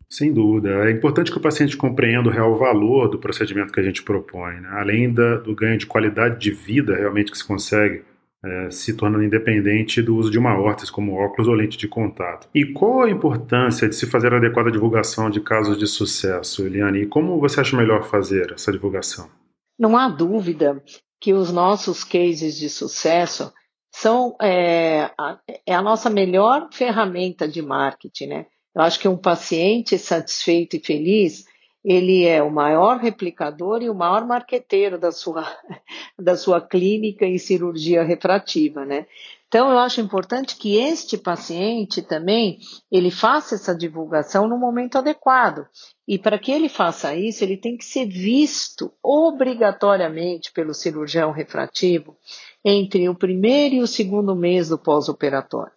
Sem 0.07 0.31
dúvida. 0.31 0.87
É 0.87 0.91
importante 0.91 1.31
que 1.31 1.37
o 1.37 1.41
paciente 1.41 1.75
compreenda 1.75 2.29
o 2.29 2.31
real 2.31 2.55
valor 2.57 3.09
do 3.09 3.17
procedimento 3.17 3.73
que 3.73 3.79
a 3.79 3.83
gente 3.83 4.03
propõe, 4.03 4.61
né? 4.61 4.69
além 4.73 5.11
da, 5.11 5.37
do 5.37 5.55
ganho 5.55 5.79
de 5.79 5.87
qualidade 5.87 6.39
de 6.39 6.51
vida 6.51 6.95
realmente 6.95 7.31
que 7.31 7.37
se 7.37 7.43
consegue 7.43 8.03
é, 8.45 8.69
se 8.69 8.93
tornando 8.93 9.23
independente 9.23 10.01
do 10.01 10.15
uso 10.15 10.29
de 10.29 10.37
uma 10.37 10.57
órtese 10.59 10.91
como 10.91 11.15
óculos 11.15 11.47
ou 11.47 11.53
lente 11.53 11.77
de 11.77 11.87
contato. 11.87 12.47
E 12.53 12.65
qual 12.65 13.03
a 13.03 13.09
importância 13.09 13.89
de 13.89 13.95
se 13.95 14.05
fazer 14.05 14.33
a 14.33 14.37
adequada 14.37 14.71
divulgação 14.71 15.29
de 15.29 15.41
casos 15.41 15.77
de 15.77 15.87
sucesso, 15.87 16.65
Eliane? 16.65 17.01
E 17.01 17.07
como 17.07 17.39
você 17.39 17.59
acha 17.59 17.75
melhor 17.75 18.03
fazer 18.03 18.51
essa 18.53 18.71
divulgação? 18.71 19.29
Não 19.77 19.97
há 19.97 20.07
dúvida 20.07 20.81
que 21.19 21.33
os 21.33 21.51
nossos 21.51 22.03
cases 22.03 22.55
de 22.57 22.69
sucesso 22.69 23.51
são 23.91 24.35
é, 24.41 25.09
a, 25.17 25.39
é 25.65 25.73
a 25.73 25.81
nossa 25.81 26.09
melhor 26.09 26.67
ferramenta 26.71 27.47
de 27.47 27.61
marketing, 27.61 28.27
né? 28.27 28.45
Eu 28.75 28.81
acho 28.81 28.99
que 28.99 29.07
um 29.07 29.17
paciente 29.17 29.97
satisfeito 29.97 30.75
e 30.75 30.85
feliz 30.85 31.45
ele 31.85 32.25
é 32.25 32.41
o 32.41 32.49
maior 32.49 32.97
replicador 32.97 33.83
e 33.83 33.89
o 33.91 33.95
maior 33.95 34.25
marqueteiro 34.25 34.97
da 34.97 35.11
sua, 35.11 35.45
da 36.17 36.35
sua 36.35 36.59
clínica 36.59 37.25
em 37.27 37.37
cirurgia 37.37 38.01
refrativa, 38.01 38.83
né? 38.83 39.05
Então, 39.47 39.69
eu 39.69 39.77
acho 39.77 40.01
importante 40.01 40.57
que 40.57 40.75
este 40.75 41.15
paciente 41.15 42.01
também, 42.01 42.57
ele 42.91 43.11
faça 43.11 43.53
essa 43.53 43.75
divulgação 43.75 44.49
no 44.49 44.57
momento 44.57 44.97
adequado. 44.97 45.67
E 46.07 46.17
para 46.17 46.39
que 46.39 46.51
ele 46.51 46.67
faça 46.67 47.15
isso, 47.15 47.43
ele 47.43 47.55
tem 47.55 47.77
que 47.77 47.85
ser 47.85 48.07
visto 48.07 48.91
obrigatoriamente 49.01 50.51
pelo 50.51 50.73
cirurgião 50.73 51.31
refrativo 51.31 52.17
entre 52.65 53.07
o 53.07 53.15
primeiro 53.15 53.75
e 53.75 53.81
o 53.81 53.87
segundo 53.87 54.35
mês 54.35 54.69
do 54.69 54.77
pós-operatório. 54.79 55.74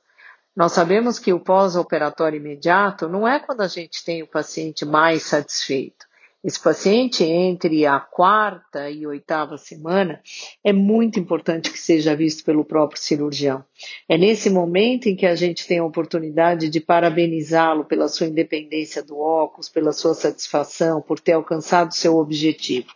Nós 0.59 0.73
sabemos 0.73 1.21
que 1.21 1.33
o 1.33 1.38
pós-operatório 1.38 2.37
imediato 2.37 3.09
não 3.09 3.29
é 3.29 3.38
quando 3.38 3.61
a 3.61 3.69
gente 3.69 4.05
tem 4.05 4.25
o 4.25 4.27
paciente 4.27 4.85
mais 4.85 5.23
satisfeito. 5.23 6.05
Esse 6.43 6.61
paciente, 6.61 7.23
entre 7.23 7.87
a 7.87 8.00
quarta 8.00 8.91
e 8.91 9.07
oitava 9.07 9.57
semana, 9.57 10.21
é 10.65 10.73
muito 10.73 11.21
importante 11.21 11.71
que 11.71 11.79
seja 11.79 12.17
visto 12.17 12.43
pelo 12.43 12.65
próprio 12.65 13.00
cirurgião. 13.00 13.65
É 14.09 14.19
nesse 14.19 14.50
momento 14.50 15.09
em 15.09 15.15
que 15.15 15.27
a 15.27 15.37
gente 15.37 15.65
tem 15.65 15.79
a 15.79 15.85
oportunidade 15.85 16.69
de 16.69 16.81
parabenizá-lo 16.81 17.85
pela 17.85 18.09
sua 18.09 18.27
independência 18.27 19.00
do 19.00 19.17
óculos, 19.17 19.69
pela 19.69 19.93
sua 19.93 20.15
satisfação, 20.15 21.00
por 21.00 21.21
ter 21.21 21.35
alcançado 21.35 21.95
seu 21.95 22.17
objetivo. 22.17 22.88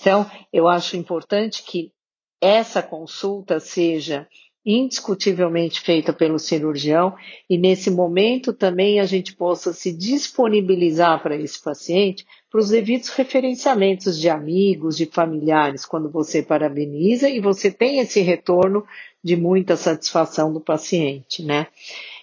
Então, 0.00 0.24
eu 0.50 0.66
acho 0.66 0.96
importante 0.96 1.64
que 1.64 1.92
essa 2.40 2.82
consulta 2.82 3.60
seja 3.60 4.26
indiscutivelmente 4.64 5.80
feita 5.80 6.12
pelo 6.12 6.38
cirurgião 6.38 7.14
e 7.48 7.58
nesse 7.58 7.90
momento 7.90 8.52
também 8.52 8.98
a 8.98 9.04
gente 9.04 9.34
possa 9.34 9.72
se 9.72 9.92
disponibilizar 9.92 11.22
para 11.22 11.36
esse 11.36 11.62
paciente 11.62 12.24
para 12.50 12.60
os 12.60 12.68
devidos 12.70 13.08
referenciamentos 13.08 14.18
de 14.18 14.30
amigos, 14.30 14.96
de 14.96 15.06
familiares, 15.06 15.84
quando 15.84 16.08
você 16.08 16.42
parabeniza 16.42 17.28
e 17.28 17.40
você 17.40 17.70
tem 17.70 17.98
esse 17.98 18.20
retorno 18.20 18.84
de 19.22 19.36
muita 19.36 19.76
satisfação 19.76 20.52
do 20.52 20.60
paciente, 20.60 21.42
né? 21.42 21.66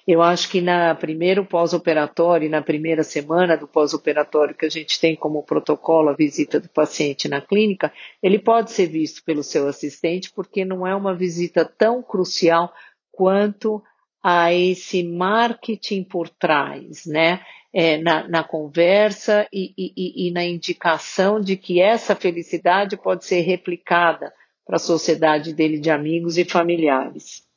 Eu 0.07 0.21
acho 0.21 0.49
que 0.49 0.61
na 0.61 0.95
primeiro 0.95 1.45
pós-operatório, 1.45 2.49
na 2.49 2.61
primeira 2.61 3.03
semana 3.03 3.55
do 3.55 3.67
pós-operatório 3.67 4.55
que 4.55 4.65
a 4.65 4.69
gente 4.69 4.99
tem 4.99 5.15
como 5.15 5.43
protocolo 5.43 6.09
a 6.09 6.15
visita 6.15 6.59
do 6.59 6.69
paciente 6.69 7.27
na 7.27 7.39
clínica, 7.39 7.93
ele 8.21 8.39
pode 8.39 8.71
ser 8.71 8.87
visto 8.87 9.23
pelo 9.23 9.43
seu 9.43 9.67
assistente 9.67 10.31
porque 10.33 10.65
não 10.65 10.85
é 10.85 10.95
uma 10.95 11.13
visita 11.13 11.63
tão 11.63 12.01
crucial 12.01 12.73
quanto 13.11 13.81
a 14.23 14.53
esse 14.53 15.03
marketing 15.03 16.03
por 16.03 16.29
trás, 16.29 17.05
né? 17.05 17.41
É, 17.73 17.97
na, 17.97 18.27
na, 18.27 18.43
conversa 18.43 19.47
e, 19.51 19.73
e, 19.77 20.27
e 20.27 20.31
na 20.31 20.43
indicação 20.43 21.39
de 21.39 21.55
que 21.55 21.79
essa 21.79 22.13
felicidade 22.13 22.97
pode 22.97 23.23
ser 23.23 23.39
replicada 23.41 24.33
para 24.65 24.75
a 24.75 24.79
sociedade 24.79 25.53
dele 25.53 25.79
de 25.79 25.89
amigos 25.89 26.37
e 26.37 26.43
familiares. 26.43 27.49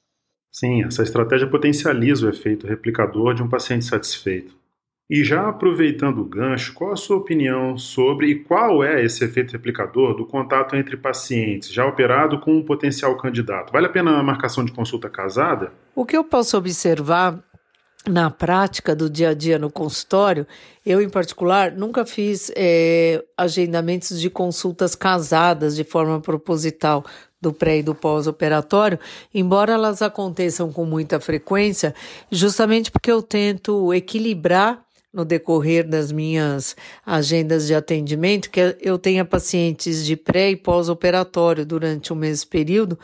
Sim, 0.55 0.85
essa 0.85 1.03
estratégia 1.03 1.49
potencializa 1.49 2.27
o 2.27 2.31
efeito 2.31 2.65
replicador 2.65 3.35
de 3.35 3.43
um 3.43 3.49
paciente 3.49 3.85
satisfeito. 3.85 4.57
E 5.11 5.25
já 5.25 5.49
aproveitando 5.49 6.21
o 6.21 6.25
gancho, 6.25 6.73
qual 6.73 6.93
a 6.93 6.97
sua 6.97 7.17
opinião 7.17 7.77
sobre 7.77 8.29
e 8.29 8.37
qual 8.37 8.85
é 8.85 9.05
esse 9.05 9.25
efeito 9.25 9.51
replicador 9.51 10.15
do 10.15 10.25
contato 10.25 10.77
entre 10.77 10.97
pacientes 10.97 11.73
já 11.73 11.85
operado 11.85 12.39
com 12.39 12.57
um 12.57 12.63
potencial 12.63 13.17
candidato? 13.17 13.73
Vale 13.73 13.87
a 13.87 13.91
pena 13.91 14.17
a 14.17 14.23
marcação 14.23 14.65
de 14.65 14.71
consulta 14.71 15.11
casada? 15.11 15.73
O 15.93 16.07
que 16.07 16.17
eu 16.17 16.23
posso 16.23 16.57
observar 16.57 17.43
na 18.07 18.31
prática 18.31 18.95
do 18.95 19.09
dia 19.09 19.31
a 19.31 19.35
dia 19.35 19.59
no 19.59 19.71
consultório, 19.71 20.47
eu 20.85 21.01
em 21.01 21.09
particular 21.09 21.73
nunca 21.73 22.05
fiz 22.05 22.53
é, 22.55 23.25
agendamentos 23.37 24.21
de 24.21 24.29
consultas 24.29 24.95
casadas 24.95 25.75
de 25.75 25.85
forma 25.85 26.21
proposital 26.21 27.05
do 27.41 27.53
pré 27.53 27.79
e 27.79 27.83
do 27.83 27.95
pós-operatório, 27.95 28.99
embora 29.33 29.75
elas 29.75 30.03
aconteçam 30.03 30.73
com 30.73 30.85
muita 30.85 31.21
frequência, 31.21 31.95
justamente 32.31 32.91
porque 32.91 33.11
eu 33.11 33.23
tento 33.23 33.93
equilibrar 33.93 34.83
no 35.13 35.25
decorrer 35.25 35.87
das 35.87 36.11
minhas 36.11 36.75
agendas 37.07 37.67
de 37.67 37.75
atendimento 37.75 38.51
que 38.51 38.77
eu 38.81 38.99
tenha 38.99 39.25
pacientes 39.25 40.05
de 40.05 40.17
pré 40.17 40.51
e 40.51 40.57
pós-operatório 40.57 41.65
durante 41.65 42.13
o 42.13 42.17
mesmo 42.17 42.51
período 42.51 42.99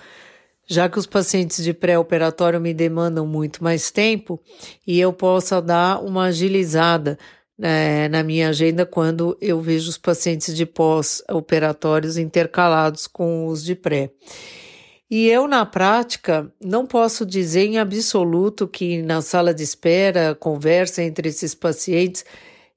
já 0.70 0.88
que 0.88 1.00
os 1.00 1.06
pacientes 1.06 1.64
de 1.64 1.74
pré-operatório 1.74 2.60
me 2.60 2.72
demandam 2.72 3.26
muito 3.26 3.62
mais 3.62 3.90
tempo 3.90 4.40
e 4.86 5.00
eu 5.00 5.12
possa 5.12 5.60
dar 5.60 6.00
uma 6.00 6.26
agilizada 6.26 7.18
né, 7.58 8.08
na 8.08 8.22
minha 8.22 8.50
agenda 8.50 8.86
quando 8.86 9.36
eu 9.40 9.60
vejo 9.60 9.90
os 9.90 9.98
pacientes 9.98 10.54
de 10.54 10.64
pós-operatórios 10.64 12.16
intercalados 12.16 13.08
com 13.08 13.48
os 13.48 13.64
de 13.64 13.74
pré. 13.74 14.12
E 15.10 15.28
eu, 15.28 15.48
na 15.48 15.66
prática, 15.66 16.48
não 16.64 16.86
posso 16.86 17.26
dizer 17.26 17.66
em 17.66 17.78
absoluto 17.78 18.68
que 18.68 19.02
na 19.02 19.20
sala 19.20 19.52
de 19.52 19.64
espera, 19.64 20.36
conversa 20.36 21.02
entre 21.02 21.28
esses 21.30 21.52
pacientes, 21.52 22.24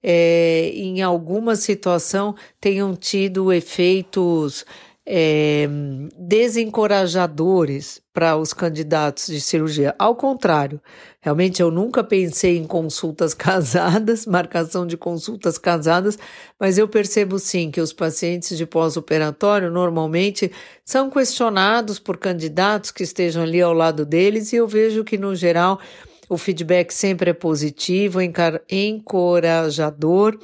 é, 0.02 0.72
em 0.74 1.04
alguma 1.04 1.56
situação 1.56 2.34
tenham 2.60 2.96
tido 2.96 3.54
efeitos 3.54 4.66
é, 5.06 5.68
desencorajadores 6.18 8.02
para 8.14 8.38
os 8.38 8.54
candidatos 8.54 9.28
de 9.28 9.42
cirurgia. 9.42 9.94
Ao 10.00 10.16
contrário, 10.16 10.80
realmente 11.20 11.62
eu 11.62 11.70
nunca 11.70 12.04
pensei 12.04 12.58
em 12.58 12.66
consultas 12.66 13.34
casadas, 13.36 14.26
marcação 14.26 14.88
de 14.88 14.96
consultas 14.96 15.58
casadas, 15.58 16.18
mas 16.60 16.78
eu 16.78 16.88
percebo 16.88 17.38
sim 17.38 17.70
que 17.70 17.82
os 17.82 17.92
pacientes 17.92 18.58
de 18.58 18.66
pós-operatório 18.66 19.70
normalmente 19.70 20.52
são 20.86 21.10
questionados 21.10 22.00
por 22.00 22.18
candidatos 22.18 22.92
que 22.92 23.04
estejam 23.04 23.44
ali 23.44 23.62
ao 23.62 23.74
lado 23.74 24.06
deles 24.06 24.54
e 24.54 24.56
eu 24.56 24.68
vejo 24.68 25.04
que, 25.04 25.18
no 25.18 25.36
geral, 25.36 25.80
o 26.30 26.38
feedback 26.38 26.92
sempre 26.92 27.32
é 27.32 27.34
positivo, 27.34 28.20
encorajador 28.70 30.40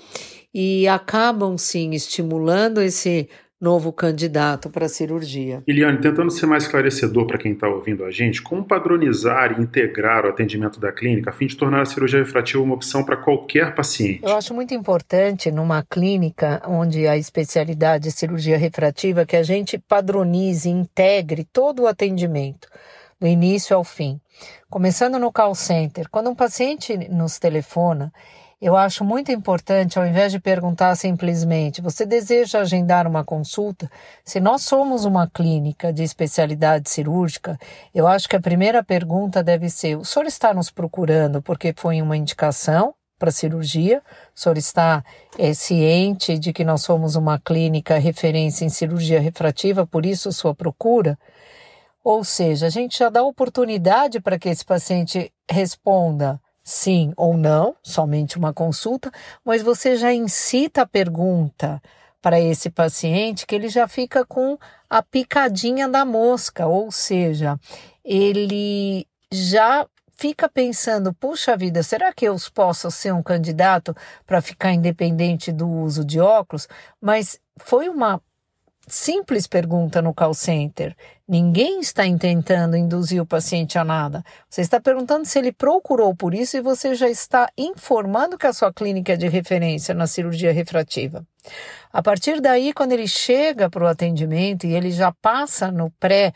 e 0.54 0.88
acabam 0.88 1.58
sim 1.58 1.92
estimulando 1.92 2.82
esse 2.82 3.30
novo 3.60 3.92
candidato 3.92 4.70
para 4.70 4.86
a 4.86 4.90
cirurgia. 4.90 5.62
Eliane, 5.68 6.00
tentando 6.00 6.32
ser 6.32 6.46
mais 6.46 6.64
esclarecedor 6.64 7.28
para 7.28 7.38
quem 7.38 7.52
está 7.52 7.68
ouvindo 7.68 8.06
a 8.06 8.12
gente, 8.12 8.42
como 8.42 8.64
padronizar 8.64 9.60
e 9.60 9.62
integrar 9.62 10.26
o 10.26 10.30
atendimento 10.30 10.80
da 10.80 10.92
clínica 10.92 11.30
a 11.30 11.34
fim 11.34 11.48
de 11.48 11.58
tornar 11.58 11.82
a 11.82 11.86
cirurgia 11.86 12.20
refrativa 12.20 12.64
uma 12.64 12.76
opção 12.76 13.04
para 13.04 13.18
qualquer 13.18 13.76
paciente? 13.76 14.22
Eu 14.24 14.36
acho 14.36 14.54
muito 14.54 14.74
importante 14.74 15.52
numa 15.52 15.84
clínica 15.84 16.62
onde 16.66 17.06
a 17.08 17.18
especialidade 17.18 18.08
é 18.08 18.12
cirurgia 18.12 18.58
refrativa 18.58 19.26
que 19.26 19.36
a 19.36 19.44
gente 19.44 19.78
padronize, 19.78 20.70
integre 20.70 21.44
todo 21.44 21.84
o 21.84 21.88
atendimento 21.88 22.70
do 23.20 23.28
início 23.28 23.76
ao 23.76 23.84
fim. 23.84 24.22
Começando 24.70 25.20
no 25.20 25.32
call 25.32 25.54
center, 25.54 26.08
quando 26.10 26.30
um 26.30 26.36
paciente 26.36 26.98
nos 27.10 27.38
telefona, 27.38 28.14
eu 28.62 28.76
acho 28.76 29.06
muito 29.06 29.32
importante, 29.32 29.98
ao 29.98 30.06
invés 30.06 30.34
de 30.34 30.40
perguntar 30.40 30.94
simplesmente, 30.96 31.82
você 31.82 32.06
deseja 32.06 32.60
agendar 32.60 33.08
uma 33.08 33.24
consulta? 33.24 33.90
Se 34.26 34.40
nós 34.42 34.64
somos 34.64 35.06
uma 35.06 35.30
clínica 35.30 35.94
de 35.94 36.04
especialidade 36.04 36.90
cirúrgica, 36.90 37.58
eu 37.96 38.06
acho 38.06 38.28
que 38.28 38.36
a 38.36 38.42
primeira 38.42 38.84
pergunta 38.84 39.42
deve 39.42 39.70
ser: 39.70 39.98
o 39.98 40.04
senhor 40.04 40.26
está 40.26 40.54
nos 40.54 40.70
procurando 40.70 41.42
porque 41.42 41.74
foi 41.76 42.02
uma 42.02 42.18
indicação? 42.18 42.94
para 43.18 43.32
cirurgia. 43.32 44.02
O 44.34 44.40
senhor 44.40 44.58
está 44.58 45.04
é, 45.38 45.54
ciente 45.54 46.40
de 46.40 46.54
que 46.54 46.64
nós 46.64 46.82
somos 46.82 47.18
uma 47.18 47.38
clínica 47.38 47.98
referência 47.98 48.64
em 48.64 48.70
cirurgia 48.70 49.20
refrativa, 49.20 49.86
por 49.86 50.06
isso 50.06 50.32
sua 50.32 50.56
procura? 50.56 51.20
Ou 52.02 52.24
seja, 52.24 52.68
a 52.68 52.70
gente 52.70 52.98
já 52.98 53.10
dá 53.10 53.22
oportunidade 53.22 54.22
para 54.22 54.40
que 54.40 54.48
esse 54.48 54.64
paciente 54.64 55.34
responda 55.52 56.40
sim 56.70 57.12
ou 57.18 57.36
não, 57.36 57.76
somente 57.82 58.38
uma 58.38 58.54
consulta, 58.54 59.12
mas 59.44 59.64
você 59.64 59.98
já 59.98 60.14
incita 60.14 60.84
a 60.84 60.88
pergunta 60.88 61.82
para 62.22 62.40
esse 62.40 62.70
paciente 62.70 63.48
que 63.48 63.56
ele 63.56 63.70
já 63.70 63.88
fica 63.88 64.24
com 64.24 64.56
a 64.88 65.02
picadinha 65.02 65.90
da 65.90 66.06
mosca, 66.06 66.68
ou 66.68 66.92
seja, 66.92 67.60
ele 68.06 69.08
já 69.32 69.88
fica 70.12 70.48
pensando: 70.48 71.12
puxa 71.12 71.58
vida, 71.58 71.82
será 71.82 72.14
que 72.14 72.26
eu 72.26 72.36
posso 72.54 72.92
ser 72.92 73.14
um 73.16 73.24
candidato 73.24 73.96
para 74.28 74.40
ficar 74.40 74.72
independente 74.72 75.52
do 75.52 75.68
uso 75.68 76.06
de 76.06 76.20
óculos? 76.20 76.68
Mas 77.02 77.40
foi 77.58 77.90
uma 77.90 78.22
simples 78.94 79.48
pergunta 79.48 80.02
no 80.02 80.14
call 80.14 80.34
center. 80.34 80.96
Ninguém 81.28 81.80
está 81.80 82.04
tentando 82.18 82.76
induzir 82.76 83.22
o 83.22 83.26
paciente 83.26 83.78
a 83.78 83.84
nada. 83.84 84.24
Você 84.50 84.62
está 84.62 84.80
perguntando 84.80 85.26
se 85.26 85.38
ele 85.38 85.52
procurou 85.52 86.16
por 86.16 86.34
isso 86.34 86.58
e 86.58 86.62
você 86.62 86.96
já 86.96 87.10
está 87.10 87.50
informando 87.58 88.38
que 88.38 88.48
a 88.48 88.54
sua 88.54 88.74
clínica 88.74 89.14
é 89.14 89.18
de 89.18 89.28
referência 89.28 89.94
na 89.94 90.08
cirurgia 90.08 90.52
refrativa. 90.52 91.26
A 91.92 92.02
partir 92.02 92.42
daí, 92.42 92.74
quando 92.74 92.92
ele 92.92 93.08
chega 93.08 93.70
para 93.70 93.84
o 93.84 93.88
atendimento 93.88 94.66
e 94.66 94.74
ele 94.74 94.92
já 94.92 95.12
passa 95.12 95.72
no 95.72 95.92
pré 95.92 96.34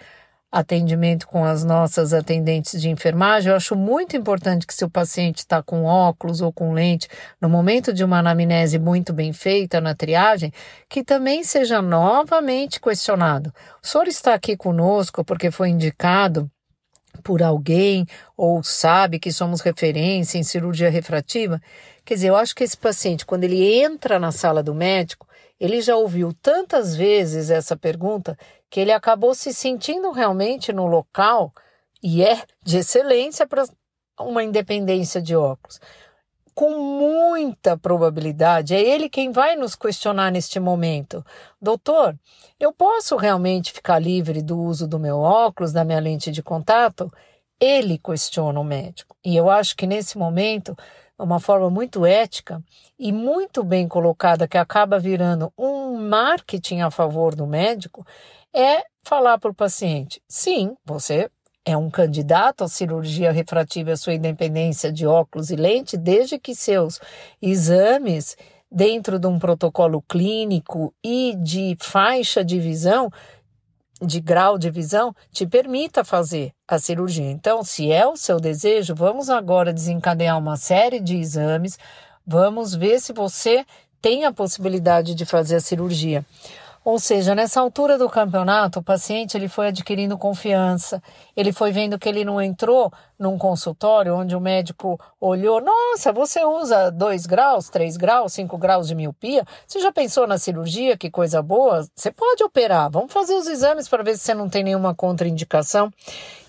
atendimento 0.54 1.28
com 1.28 1.44
as 1.44 1.64
nossas 1.64 2.14
atendentes 2.14 2.80
de 2.80 2.88
enfermagem, 2.88 3.50
eu 3.50 3.56
acho 3.56 3.76
muito 3.76 4.16
importante 4.16 4.68
que 4.68 4.74
se 4.74 4.86
o 4.86 4.90
paciente 4.90 5.40
está 5.40 5.64
com 5.64 5.84
óculos 5.84 6.42
ou 6.42 6.54
com 6.54 6.74
lente, 6.74 7.08
no 7.42 7.50
momento 7.50 7.92
de 7.92 8.04
uma 8.04 8.20
anamnese 8.20 8.78
muito 8.78 9.12
bem 9.12 9.34
feita 9.34 9.82
na 9.82 9.96
triagem, 9.96 10.54
que 10.88 11.04
também 11.04 11.44
seja 11.44 11.82
novamente 11.82 12.80
questionado. 12.80 13.52
O 13.82 13.88
senhor 13.88 14.08
está 14.08 14.36
aqui 14.36 14.56
conosco 14.56 15.26
porque 15.26 15.50
foi 15.50 15.70
indicado 15.70 16.48
por 17.24 17.42
alguém 17.42 18.06
ou 18.38 18.62
sabe 18.62 19.18
que 19.18 19.32
somos 19.32 19.60
referência 19.60 20.38
em 20.38 20.44
cirurgia 20.44 20.90
refrativa? 20.92 21.60
Quer 22.06 22.14
dizer, 22.14 22.28
eu 22.28 22.36
acho 22.36 22.54
que 22.54 22.64
esse 22.64 22.78
paciente, 22.78 23.26
quando 23.26 23.44
ele 23.44 23.82
entra 23.82 24.20
na 24.20 24.32
sala 24.32 24.62
do 24.62 24.76
médico, 24.76 25.28
ele 25.60 25.82
já 25.82 25.96
ouviu 25.96 26.34
tantas 26.42 26.96
vezes 26.96 27.50
essa 27.50 27.78
pergunta 27.78 28.38
que 28.74 28.80
ele 28.80 28.92
acabou 28.92 29.36
se 29.36 29.54
sentindo 29.54 30.10
realmente 30.10 30.74
no 30.74 30.88
local 30.88 31.54
e 32.02 32.24
é 32.24 32.42
de 32.64 32.80
excelência 32.80 33.46
para 33.46 33.66
uma 34.20 34.44
independência 34.44 35.22
de 35.22 35.36
óculos. 35.36 35.80
Com 36.56 36.80
muita 36.80 37.78
probabilidade, 37.78 38.74
é 38.74 38.82
ele 38.82 39.10
quem 39.10 39.32
vai 39.32 39.56
nos 39.56 39.76
questionar 39.76 40.32
neste 40.32 40.60
momento. 40.60 41.24
Doutor, 41.62 42.18
eu 42.60 42.74
posso 42.74 43.16
realmente 43.16 43.72
ficar 43.72 44.00
livre 44.00 44.42
do 44.42 44.60
uso 44.60 44.88
do 44.88 44.98
meu 44.98 45.20
óculos, 45.20 45.72
da 45.72 45.86
minha 45.86 46.00
lente 46.00 46.32
de 46.32 46.42
contato? 46.42 47.14
Ele 47.60 48.00
questiona 48.00 48.60
o 48.60 48.64
médico. 48.64 49.16
E 49.24 49.38
eu 49.38 49.52
acho 49.52 49.76
que 49.76 49.86
nesse 49.86 50.18
momento 50.18 50.76
uma 51.24 51.40
forma 51.40 51.70
muito 51.70 52.06
ética 52.06 52.60
e 52.98 53.12
muito 53.12 53.64
bem 53.64 53.88
colocada, 53.88 54.48
que 54.48 54.58
acaba 54.58 54.98
virando 54.98 55.54
um 55.56 55.96
marketing 55.96 56.82
a 56.82 56.90
favor 56.90 57.36
do 57.36 57.46
médico, 57.46 58.06
é 58.54 58.84
falar 59.04 59.38
para 59.40 59.52
o 59.52 59.56
paciente: 59.56 60.22
sim, 60.28 60.76
você 60.86 61.30
é 61.66 61.78
um 61.78 61.90
candidato 61.90 62.64
à 62.64 62.68
cirurgia 62.68 63.32
refrativa 63.32 63.92
à 63.92 63.98
sua 63.98 64.14
independência 64.14 64.92
de 64.92 65.08
óculos 65.08 65.50
e 65.50 65.56
lente, 65.56 65.98
desde 65.98 66.38
que 66.38 66.54
seus 66.54 67.00
exames 67.42 68.36
dentro 68.72 69.20
de 69.20 69.28
um 69.28 69.40
protocolo 69.40 70.02
clínico 70.02 70.94
e 71.04 71.36
de 71.38 71.78
faixa 71.80 72.44
de 72.44 72.60
visão 72.60 73.10
de 74.02 74.20
grau 74.20 74.58
de 74.58 74.70
visão 74.70 75.16
te 75.32 75.46
permita 75.46 76.04
fazer 76.04 76.52
a 76.68 76.78
cirurgia. 76.78 77.30
Então, 77.30 77.64
se 77.64 77.92
é 77.92 78.06
o 78.06 78.18
seu 78.18 78.40
desejo, 78.40 78.94
vamos 78.94 79.30
agora 79.30 79.72
desencadear 79.72 80.38
uma 80.38 80.58
série 80.58 81.00
de 81.00 81.16
exames, 81.16 81.78
vamos 82.26 82.76
ver 82.76 83.00
se 83.00 83.14
você 83.14 83.66
tem 84.02 84.26
a 84.26 84.34
possibilidade 84.34 85.16
de 85.16 85.26
fazer 85.26 85.56
a 85.56 85.62
cirurgia. 85.62 86.26
Ou 86.84 87.00
seja, 87.00 87.34
nessa 87.34 87.62
altura 87.62 87.98
do 87.98 88.10
campeonato, 88.10 88.80
o 88.80 88.84
paciente 88.84 89.38
ele 89.38 89.48
foi 89.48 89.68
adquirindo 89.68 90.18
confiança, 90.18 91.02
ele 91.36 91.54
foi 91.54 91.72
vendo 91.72 91.98
que 91.98 92.10
ele 92.10 92.26
não 92.26 92.42
entrou 92.42 92.92
num 93.18 93.38
consultório 93.38 94.16
onde 94.16 94.36
o 94.36 94.40
médico 94.40 95.00
olhou, 95.20 95.62
nossa, 95.62 96.12
você 96.12 96.44
usa 96.44 96.92
2 96.92 97.26
graus, 97.26 97.70
3 97.70 97.98
graus, 97.98 98.34
5 98.34 98.58
graus 98.58 98.88
de 98.88 98.96
miopia, 98.96 99.46
você 99.66 99.80
já 99.80 99.92
pensou 99.92 100.28
na 100.28 100.38
cirurgia, 100.38 100.98
que 100.98 101.10
coisa 101.10 101.42
boa? 101.42 101.88
Você 101.96 102.12
pode 102.12 102.44
operar, 102.44 102.90
vamos 102.92 103.14
fazer 103.14 103.36
os 103.36 103.48
exames 103.48 103.88
para 103.88 104.04
ver 104.04 104.18
se 104.18 104.24
você 104.24 104.34
não 104.34 104.50
tem 104.50 104.64
nenhuma 104.64 104.94
contraindicação. 104.94 105.92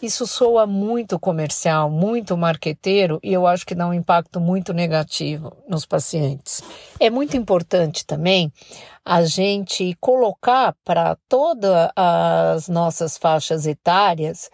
Isso 0.02 0.26
soa 0.26 0.66
muito 0.66 1.18
comercial, 1.18 1.90
muito 1.90 2.36
marqueteiro 2.36 3.18
e 3.22 3.32
eu 3.32 3.46
acho 3.46 3.64
que 3.64 3.74
dá 3.74 3.86
um 3.86 3.94
impacto 3.94 4.40
muito 4.40 4.72
negativo 4.72 5.56
nos 5.68 5.86
pacientes. 5.86 6.62
É 7.00 7.08
muito 7.08 7.36
importante 7.36 8.04
também 8.04 8.52
a 9.04 9.22
gente 9.24 9.96
colocar 10.00 10.74
para 10.84 11.16
todas 11.28 11.90
as 11.94 12.68
nossas 12.68 13.18
faixas 13.18 13.66
etárias 13.66 14.50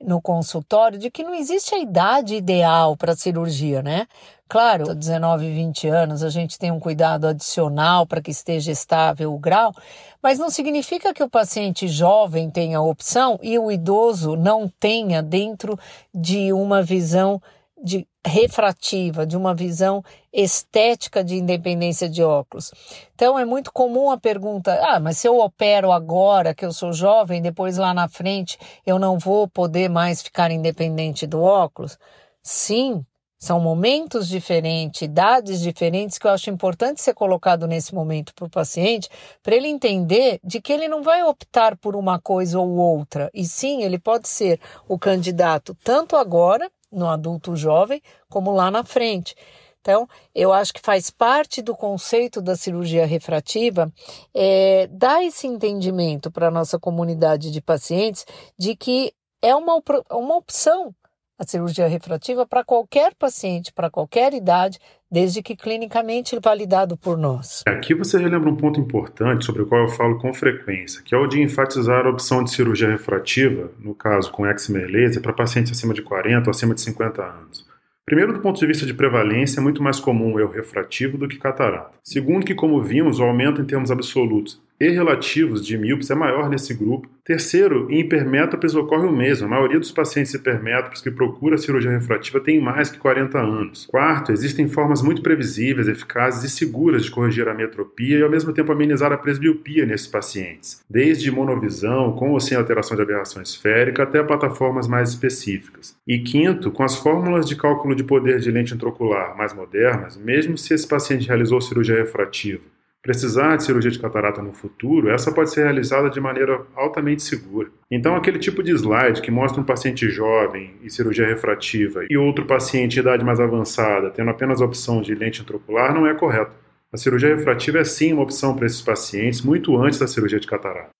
no 0.00 0.20
consultório 0.20 0.98
de 0.98 1.10
que 1.10 1.22
não 1.22 1.34
existe 1.34 1.74
a 1.74 1.78
idade 1.78 2.34
ideal 2.34 2.96
para 2.96 3.14
cirurgia, 3.14 3.82
né? 3.82 4.06
Claro, 4.48 4.94
19, 4.94 5.48
20 5.48 5.86
anos 5.86 6.24
a 6.24 6.28
gente 6.28 6.58
tem 6.58 6.72
um 6.72 6.80
cuidado 6.80 7.28
adicional 7.28 8.04
para 8.04 8.20
que 8.20 8.32
esteja 8.32 8.72
estável 8.72 9.32
o 9.32 9.38
grau, 9.38 9.72
mas 10.20 10.40
não 10.40 10.50
significa 10.50 11.14
que 11.14 11.22
o 11.22 11.30
paciente 11.30 11.86
jovem 11.86 12.50
tenha 12.50 12.80
opção 12.80 13.38
e 13.42 13.56
o 13.58 13.70
idoso 13.70 14.34
não 14.34 14.68
tenha 14.68 15.22
dentro 15.22 15.78
de 16.12 16.52
uma 16.52 16.82
visão 16.82 17.40
de 17.80 18.06
refrativa, 18.26 19.26
de 19.26 19.36
uma 19.36 19.54
visão 19.54 20.04
estética 20.32 21.24
de 21.24 21.36
independência 21.36 22.08
de 22.08 22.22
óculos. 22.22 22.70
Então 23.14 23.38
é 23.38 23.44
muito 23.44 23.72
comum 23.72 24.10
a 24.10 24.18
pergunta: 24.18 24.78
ah, 24.82 25.00
mas 25.00 25.18
se 25.18 25.26
eu 25.26 25.38
opero 25.38 25.90
agora 25.90 26.54
que 26.54 26.64
eu 26.64 26.72
sou 26.72 26.92
jovem, 26.92 27.42
depois 27.42 27.78
lá 27.78 27.94
na 27.94 28.08
frente 28.08 28.58
eu 28.86 28.98
não 28.98 29.18
vou 29.18 29.48
poder 29.48 29.88
mais 29.88 30.22
ficar 30.22 30.50
independente 30.50 31.26
do 31.26 31.42
óculos? 31.42 31.98
Sim, 32.42 33.04
são 33.38 33.58
momentos 33.58 34.28
diferentes, 34.28 35.00
idades 35.00 35.62
diferentes 35.62 36.18
que 36.18 36.26
eu 36.26 36.30
acho 36.30 36.50
importante 36.50 37.00
ser 37.00 37.14
colocado 37.14 37.66
nesse 37.66 37.94
momento 37.94 38.34
para 38.34 38.44
o 38.44 38.50
paciente, 38.50 39.08
para 39.42 39.56
ele 39.56 39.66
entender 39.66 40.38
de 40.44 40.60
que 40.60 40.70
ele 40.70 40.86
não 40.88 41.02
vai 41.02 41.22
optar 41.22 41.74
por 41.78 41.96
uma 41.96 42.20
coisa 42.20 42.60
ou 42.60 42.76
outra, 42.76 43.30
e 43.32 43.46
sim, 43.46 43.82
ele 43.82 43.98
pode 43.98 44.28
ser 44.28 44.60
o 44.86 44.98
candidato 44.98 45.74
tanto 45.82 46.16
agora, 46.16 46.70
no 46.90 47.08
adulto 47.08 47.56
jovem, 47.56 48.02
como 48.28 48.52
lá 48.52 48.70
na 48.70 48.84
frente. 48.84 49.34
Então, 49.80 50.06
eu 50.34 50.52
acho 50.52 50.74
que 50.74 50.80
faz 50.80 51.10
parte 51.10 51.62
do 51.62 51.74
conceito 51.74 52.42
da 52.42 52.54
cirurgia 52.54 53.06
refrativa 53.06 53.90
é, 54.34 54.86
dar 54.88 55.24
esse 55.24 55.46
entendimento 55.46 56.30
para 56.30 56.48
a 56.48 56.50
nossa 56.50 56.78
comunidade 56.78 57.50
de 57.50 57.60
pacientes 57.62 58.26
de 58.58 58.76
que 58.76 59.12
é 59.40 59.54
uma, 59.54 59.82
uma 60.10 60.36
opção 60.36 60.94
a 61.40 61.46
cirurgia 61.46 61.88
refrativa 61.88 62.46
para 62.46 62.62
qualquer 62.62 63.14
paciente, 63.14 63.72
para 63.72 63.88
qualquer 63.88 64.34
idade, 64.34 64.78
desde 65.10 65.42
que 65.42 65.56
clinicamente 65.56 66.38
validado 66.38 66.98
por 66.98 67.16
nós. 67.16 67.62
Aqui 67.66 67.94
você 67.94 68.18
relembra 68.18 68.50
um 68.50 68.56
ponto 68.56 68.78
importante 68.78 69.46
sobre 69.46 69.62
o 69.62 69.66
qual 69.66 69.80
eu 69.80 69.88
falo 69.88 70.18
com 70.18 70.34
frequência, 70.34 71.02
que 71.02 71.14
é 71.14 71.18
o 71.18 71.26
de 71.26 71.40
enfatizar 71.40 72.04
a 72.04 72.10
opção 72.10 72.44
de 72.44 72.50
cirurgia 72.50 72.90
refrativa, 72.90 73.72
no 73.78 73.94
caso 73.94 74.30
com 74.30 74.46
eczema 74.46 74.80
laser, 74.80 75.22
para 75.22 75.32
pacientes 75.32 75.72
acima 75.72 75.94
de 75.94 76.02
40 76.02 76.46
ou 76.46 76.50
acima 76.50 76.74
de 76.74 76.82
50 76.82 77.22
anos. 77.22 77.66
Primeiro, 78.04 78.34
do 78.34 78.40
ponto 78.40 78.60
de 78.60 78.66
vista 78.66 78.84
de 78.84 78.92
prevalência, 78.92 79.60
é 79.60 79.62
muito 79.62 79.82
mais 79.82 79.98
comum 79.98 80.34
o 80.34 80.40
erro 80.40 80.52
refrativo 80.52 81.16
do 81.16 81.26
que 81.26 81.38
catarata. 81.38 81.92
Segundo, 82.04 82.44
que 82.44 82.54
como 82.54 82.82
vimos, 82.82 83.18
o 83.18 83.24
aumento 83.24 83.62
em 83.62 83.64
termos 83.64 83.90
absolutos 83.90 84.60
e 84.80 84.88
relativos 84.88 85.64
de 85.64 85.76
míopes 85.76 86.10
é 86.10 86.14
maior 86.14 86.48
nesse 86.48 86.72
grupo. 86.72 87.06
Terceiro, 87.22 87.86
em 87.90 88.00
hipermétropes 88.00 88.74
ocorre 88.74 89.06
o 89.06 89.12
mesmo. 89.12 89.46
A 89.46 89.50
maioria 89.50 89.78
dos 89.78 89.92
pacientes 89.92 90.32
hipermétropes 90.32 91.02
que 91.02 91.10
procura 91.10 91.58
cirurgia 91.58 91.90
refrativa 91.90 92.40
tem 92.40 92.58
mais 92.58 92.90
que 92.90 92.98
40 92.98 93.38
anos. 93.38 93.86
Quarto, 93.86 94.32
existem 94.32 94.66
formas 94.68 95.02
muito 95.02 95.20
previsíveis, 95.20 95.86
eficazes 95.86 96.44
e 96.44 96.56
seguras 96.56 97.04
de 97.04 97.10
corrigir 97.10 97.46
a 97.46 97.54
metropia 97.54 98.18
e 98.18 98.22
ao 98.22 98.30
mesmo 98.30 98.54
tempo 98.54 98.72
amenizar 98.72 99.12
a 99.12 99.18
presbiopia 99.18 99.84
nesses 99.84 100.06
pacientes, 100.06 100.82
desde 100.88 101.30
monovisão, 101.30 102.12
com 102.12 102.30
ou 102.30 102.40
sem 102.40 102.56
alteração 102.56 102.96
de 102.96 103.02
aberração 103.02 103.42
esférica, 103.42 104.02
até 104.04 104.22
plataformas 104.22 104.88
mais 104.88 105.10
específicas. 105.10 105.94
E 106.08 106.18
quinto, 106.20 106.70
com 106.70 106.82
as 106.82 106.96
fórmulas 106.96 107.46
de 107.46 107.54
cálculo 107.54 107.94
de 107.94 108.02
poder 108.02 108.40
de 108.40 108.50
lente 108.50 108.74
intraocular 108.74 109.36
mais 109.36 109.52
modernas, 109.52 110.16
mesmo 110.16 110.56
se 110.56 110.72
esse 110.72 110.88
paciente 110.88 111.28
realizou 111.28 111.60
cirurgia 111.60 111.96
refrativa 111.96 112.62
precisar 113.02 113.56
de 113.56 113.64
cirurgia 113.64 113.90
de 113.90 113.98
catarata 113.98 114.42
no 114.42 114.52
futuro, 114.52 115.10
essa 115.10 115.32
pode 115.32 115.50
ser 115.50 115.64
realizada 115.64 116.10
de 116.10 116.20
maneira 116.20 116.66
altamente 116.76 117.22
segura. 117.22 117.68
Então, 117.90 118.14
aquele 118.14 118.38
tipo 118.38 118.62
de 118.62 118.72
slide 118.72 119.22
que 119.22 119.30
mostra 119.30 119.60
um 119.60 119.64
paciente 119.64 120.08
jovem 120.08 120.74
e 120.82 120.90
cirurgia 120.90 121.26
refrativa 121.26 122.04
e 122.08 122.16
outro 122.16 122.44
paciente 122.44 122.92
de 122.92 123.00
idade 123.00 123.24
mais 123.24 123.40
avançada 123.40 124.10
tendo 124.10 124.30
apenas 124.30 124.60
a 124.60 124.64
opção 124.64 125.00
de 125.00 125.14
lente 125.14 125.42
intraocular 125.42 125.94
não 125.94 126.06
é 126.06 126.14
correto. 126.14 126.52
A 126.92 126.96
cirurgia 126.96 127.34
refrativa 127.34 127.78
é 127.78 127.84
sim 127.84 128.12
uma 128.12 128.22
opção 128.22 128.54
para 128.54 128.66
esses 128.66 128.82
pacientes 128.82 129.42
muito 129.42 129.76
antes 129.76 129.98
da 129.98 130.06
cirurgia 130.06 130.40
de 130.40 130.46
catarata. 130.46 130.90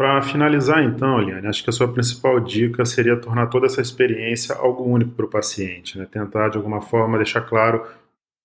Para 0.00 0.22
finalizar, 0.22 0.82
então, 0.82 1.20
Eliane, 1.20 1.46
acho 1.46 1.62
que 1.62 1.68
a 1.68 1.72
sua 1.74 1.86
principal 1.86 2.40
dica 2.40 2.86
seria 2.86 3.18
tornar 3.18 3.48
toda 3.48 3.66
essa 3.66 3.82
experiência 3.82 4.54
algo 4.54 4.82
único 4.82 5.10
para 5.10 5.26
o 5.26 5.28
paciente, 5.28 5.98
né? 5.98 6.06
tentar 6.10 6.48
de 6.48 6.56
alguma 6.56 6.80
forma 6.80 7.18
deixar 7.18 7.42
claro, 7.42 7.86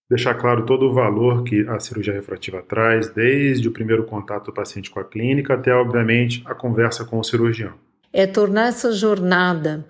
deixar 0.10 0.34
claro 0.34 0.66
todo 0.66 0.86
o 0.88 0.94
valor 0.94 1.46
que 1.46 1.66
a 1.70 1.80
cirurgia 1.80 2.12
refrativa 2.12 2.62
traz, 2.62 3.08
desde 3.08 3.70
o 3.70 3.72
primeiro 3.72 4.04
contato 4.04 4.48
do 4.48 4.54
paciente 4.54 4.92
com 4.92 5.00
a 5.00 5.06
clínica 5.06 5.54
até, 5.54 5.74
obviamente, 5.74 6.44
a 6.44 6.54
conversa 6.54 7.06
com 7.06 7.20
o 7.20 7.24
cirurgião. 7.24 7.72
É 8.12 8.28
tornar 8.28 8.68
essa 8.68 8.92
jornada 8.92 9.86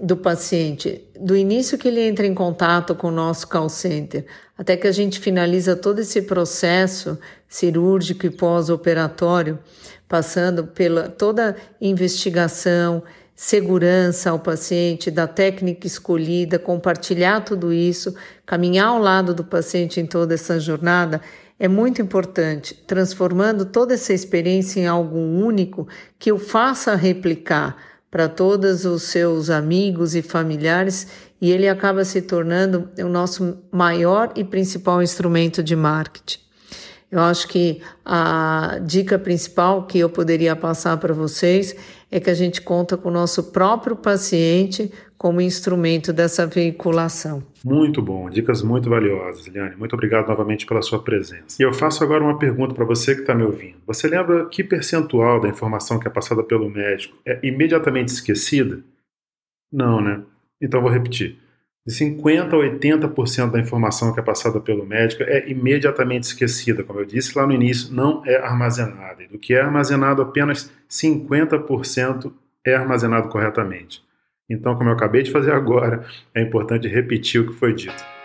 do 0.00 0.16
paciente, 0.16 1.04
do 1.20 1.36
início 1.36 1.76
que 1.76 1.88
ele 1.88 2.00
entra 2.00 2.26
em 2.26 2.32
contato 2.32 2.94
com 2.94 3.08
o 3.08 3.12
nosso 3.12 3.46
call 3.46 3.68
center, 3.68 4.24
até 4.56 4.74
que 4.74 4.86
a 4.86 4.92
gente 4.92 5.20
finaliza 5.20 5.76
todo 5.76 5.98
esse 5.98 6.22
processo 6.22 7.18
cirúrgico 7.46 8.24
e 8.24 8.30
pós-operatório, 8.30 9.58
passando 10.10 10.66
pela 10.66 11.08
toda 11.08 11.54
investigação, 11.80 13.00
segurança 13.32 14.30
ao 14.30 14.40
paciente, 14.40 15.08
da 15.08 15.28
técnica 15.28 15.86
escolhida, 15.86 16.58
compartilhar 16.58 17.42
tudo 17.42 17.72
isso, 17.72 18.12
caminhar 18.44 18.88
ao 18.88 18.98
lado 18.98 19.32
do 19.32 19.44
paciente 19.44 20.00
em 20.00 20.06
toda 20.06 20.34
essa 20.34 20.58
jornada, 20.58 21.20
é 21.60 21.68
muito 21.68 22.02
importante, 22.02 22.74
transformando 22.88 23.64
toda 23.64 23.94
essa 23.94 24.12
experiência 24.12 24.80
em 24.80 24.86
algo 24.88 25.16
único 25.16 25.86
que 26.18 26.32
o 26.32 26.40
faça 26.40 26.96
replicar 26.96 27.76
para 28.10 28.28
todos 28.28 28.84
os 28.84 29.04
seus 29.04 29.48
amigos 29.48 30.16
e 30.16 30.22
familiares 30.22 31.06
e 31.40 31.52
ele 31.52 31.68
acaba 31.68 32.04
se 32.04 32.20
tornando 32.20 32.90
o 32.98 33.08
nosso 33.08 33.58
maior 33.70 34.32
e 34.34 34.42
principal 34.42 35.00
instrumento 35.00 35.62
de 35.62 35.76
marketing. 35.76 36.49
Eu 37.10 37.20
acho 37.20 37.48
que 37.48 37.82
a 38.04 38.78
dica 38.84 39.18
principal 39.18 39.84
que 39.86 39.98
eu 39.98 40.08
poderia 40.08 40.54
passar 40.54 40.96
para 40.96 41.12
vocês 41.12 41.74
é 42.10 42.20
que 42.20 42.30
a 42.30 42.34
gente 42.34 42.62
conta 42.62 42.96
com 42.96 43.08
o 43.08 43.12
nosso 43.12 43.52
próprio 43.52 43.96
paciente 43.96 44.92
como 45.18 45.40
instrumento 45.40 46.12
dessa 46.12 46.46
veiculação. 46.46 47.42
Muito 47.64 48.00
bom, 48.00 48.30
dicas 48.30 48.62
muito 48.62 48.88
valiosas, 48.88 49.46
Liane. 49.48 49.76
Muito 49.76 49.92
obrigado 49.92 50.28
novamente 50.28 50.64
pela 50.64 50.82
sua 50.82 51.02
presença. 51.02 51.56
E 51.60 51.62
eu 51.62 51.72
faço 51.72 52.02
agora 52.02 52.22
uma 52.22 52.38
pergunta 52.38 52.74
para 52.74 52.84
você 52.84 53.14
que 53.14 53.22
está 53.22 53.34
me 53.34 53.42
ouvindo. 53.42 53.76
Você 53.86 54.08
lembra 54.08 54.46
que 54.46 54.62
percentual 54.62 55.40
da 55.40 55.48
informação 55.48 55.98
que 55.98 56.06
é 56.06 56.10
passada 56.10 56.42
pelo 56.42 56.70
médico 56.70 57.18
é 57.26 57.38
imediatamente 57.42 58.08
esquecida? 58.08 58.80
Não, 59.72 60.00
né? 60.00 60.22
Então 60.60 60.80
vou 60.80 60.90
repetir 60.90 61.38
de 61.86 61.94
50% 61.94 62.52
a 62.52 62.56
80% 62.56 63.50
da 63.50 63.58
informação 63.58 64.12
que 64.12 64.20
é 64.20 64.22
passada 64.22 64.60
pelo 64.60 64.84
médico 64.84 65.22
é 65.22 65.48
imediatamente 65.48 66.24
esquecida. 66.24 66.84
Como 66.84 67.00
eu 67.00 67.06
disse 67.06 67.36
lá 67.36 67.46
no 67.46 67.52
início, 67.52 67.92
não 67.92 68.22
é 68.26 68.36
armazenada. 68.36 69.22
E 69.22 69.26
do 69.26 69.38
que 69.38 69.54
é 69.54 69.60
armazenado, 69.60 70.22
apenas 70.22 70.70
50% 70.88 72.32
é 72.66 72.74
armazenado 72.74 73.28
corretamente. 73.28 74.02
Então, 74.48 74.74
como 74.76 74.90
eu 74.90 74.94
acabei 74.94 75.22
de 75.22 75.30
fazer 75.30 75.52
agora, 75.52 76.04
é 76.34 76.42
importante 76.42 76.88
repetir 76.88 77.40
o 77.40 77.46
que 77.46 77.54
foi 77.54 77.72
dito. 77.72 78.19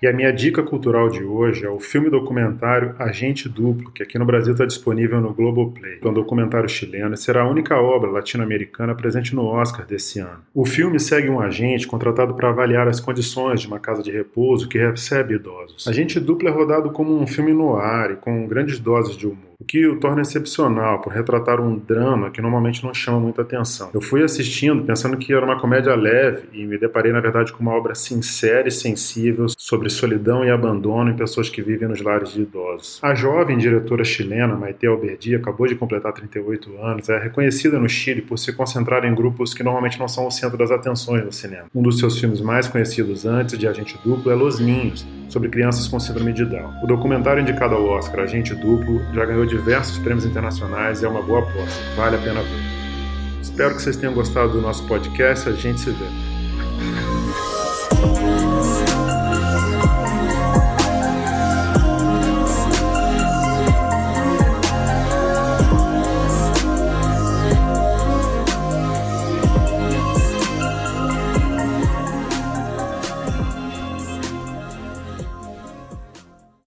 E 0.00 0.06
a 0.06 0.12
minha 0.12 0.32
dica 0.32 0.62
cultural 0.62 1.08
de 1.08 1.24
hoje 1.24 1.66
é 1.66 1.68
o 1.68 1.80
filme 1.80 2.08
documentário 2.08 2.94
Agente 3.00 3.48
Duplo, 3.48 3.90
que 3.90 4.00
aqui 4.00 4.16
no 4.16 4.24
Brasil 4.24 4.52
está 4.52 4.64
disponível 4.64 5.20
no 5.20 5.34
Globoplay. 5.34 5.98
É 6.00 6.06
um 6.06 6.12
documentário 6.12 6.68
chileno 6.68 7.14
e 7.14 7.18
será 7.18 7.42
a 7.42 7.50
única 7.50 7.76
obra 7.76 8.08
latino-americana 8.08 8.94
presente 8.94 9.34
no 9.34 9.44
Oscar 9.44 9.84
desse 9.84 10.20
ano. 10.20 10.44
O 10.54 10.64
filme 10.64 11.00
segue 11.00 11.28
um 11.28 11.40
agente 11.40 11.88
contratado 11.88 12.32
para 12.34 12.50
avaliar 12.50 12.86
as 12.86 13.00
condições 13.00 13.60
de 13.60 13.66
uma 13.66 13.80
casa 13.80 14.00
de 14.00 14.12
repouso 14.12 14.68
que 14.68 14.78
recebe 14.78 15.34
idosos. 15.34 15.88
Agente 15.88 16.20
Duplo 16.20 16.48
é 16.48 16.52
rodado 16.52 16.90
como 16.90 17.20
um 17.20 17.26
filme 17.26 17.52
no 17.52 17.74
ar 17.74 18.12
e 18.12 18.16
com 18.16 18.46
grandes 18.46 18.78
doses 18.78 19.16
de 19.16 19.26
humor 19.26 19.47
o 19.60 19.64
que 19.64 19.84
o 19.88 19.98
torna 19.98 20.22
excepcional 20.22 21.00
por 21.00 21.12
retratar 21.12 21.60
um 21.60 21.76
drama 21.76 22.30
que 22.30 22.40
normalmente 22.40 22.84
não 22.84 22.94
chama 22.94 23.18
muita 23.18 23.42
atenção. 23.42 23.90
Eu 23.92 24.00
fui 24.00 24.22
assistindo 24.22 24.84
pensando 24.84 25.16
que 25.16 25.32
era 25.32 25.44
uma 25.44 25.58
comédia 25.58 25.96
leve 25.96 26.48
e 26.52 26.64
me 26.64 26.78
deparei, 26.78 27.10
na 27.10 27.18
verdade, 27.20 27.52
com 27.52 27.60
uma 27.60 27.72
obra 27.72 27.92
sincera 27.96 28.68
e 28.68 28.70
sensível 28.70 29.46
sobre 29.58 29.90
solidão 29.90 30.44
e 30.44 30.50
abandono 30.50 31.10
em 31.10 31.16
pessoas 31.16 31.50
que 31.50 31.60
vivem 31.60 31.88
nos 31.88 32.00
lares 32.00 32.32
de 32.32 32.42
idosos. 32.42 33.00
A 33.02 33.16
jovem 33.16 33.58
diretora 33.58 34.04
chilena 34.04 34.54
Maite 34.54 34.86
Alberdi 34.86 35.34
acabou 35.34 35.66
de 35.66 35.74
completar 35.74 36.12
38 36.12 36.80
anos, 36.80 37.08
é 37.08 37.18
reconhecida 37.18 37.80
no 37.80 37.88
Chile 37.88 38.22
por 38.22 38.38
se 38.38 38.52
concentrar 38.52 39.04
em 39.04 39.14
grupos 39.14 39.54
que 39.54 39.64
normalmente 39.64 39.98
não 39.98 40.06
são 40.06 40.28
o 40.28 40.30
centro 40.30 40.56
das 40.56 40.70
atenções 40.70 41.24
do 41.24 41.32
cinema. 41.32 41.64
Um 41.74 41.82
dos 41.82 41.98
seus 41.98 42.16
filmes 42.16 42.40
mais 42.40 42.68
conhecidos 42.68 43.26
antes 43.26 43.58
de 43.58 43.66
Agente 43.66 43.98
Duplo 44.04 44.30
é 44.30 44.36
Los 44.36 44.60
Ninhos, 44.60 45.04
sobre 45.28 45.48
crianças 45.48 45.86
com 45.88 46.00
síndrome 46.00 46.32
de 46.32 46.44
Down. 46.44 46.82
O 46.82 46.86
documentário 46.86 47.42
indicado 47.42 47.74
ao 47.74 47.84
Oscar 47.84 48.20
Agente 48.20 48.54
Duplo 48.54 49.02
já 49.12 49.24
ganhou 49.24 49.47
diversos 49.48 49.98
prêmios 49.98 50.24
internacionais 50.24 51.02
e 51.02 51.04
é 51.04 51.08
uma 51.08 51.22
boa 51.22 51.40
aposta. 51.40 51.82
Vale 51.96 52.16
a 52.16 52.18
pena 52.18 52.42
ver. 52.42 52.78
Espero 53.40 53.74
que 53.74 53.82
vocês 53.82 53.96
tenham 53.96 54.14
gostado 54.14 54.52
do 54.52 54.60
nosso 54.60 54.86
podcast. 54.86 55.48
A 55.48 55.52
gente 55.52 55.80
se 55.80 55.90
vê. 55.90 56.06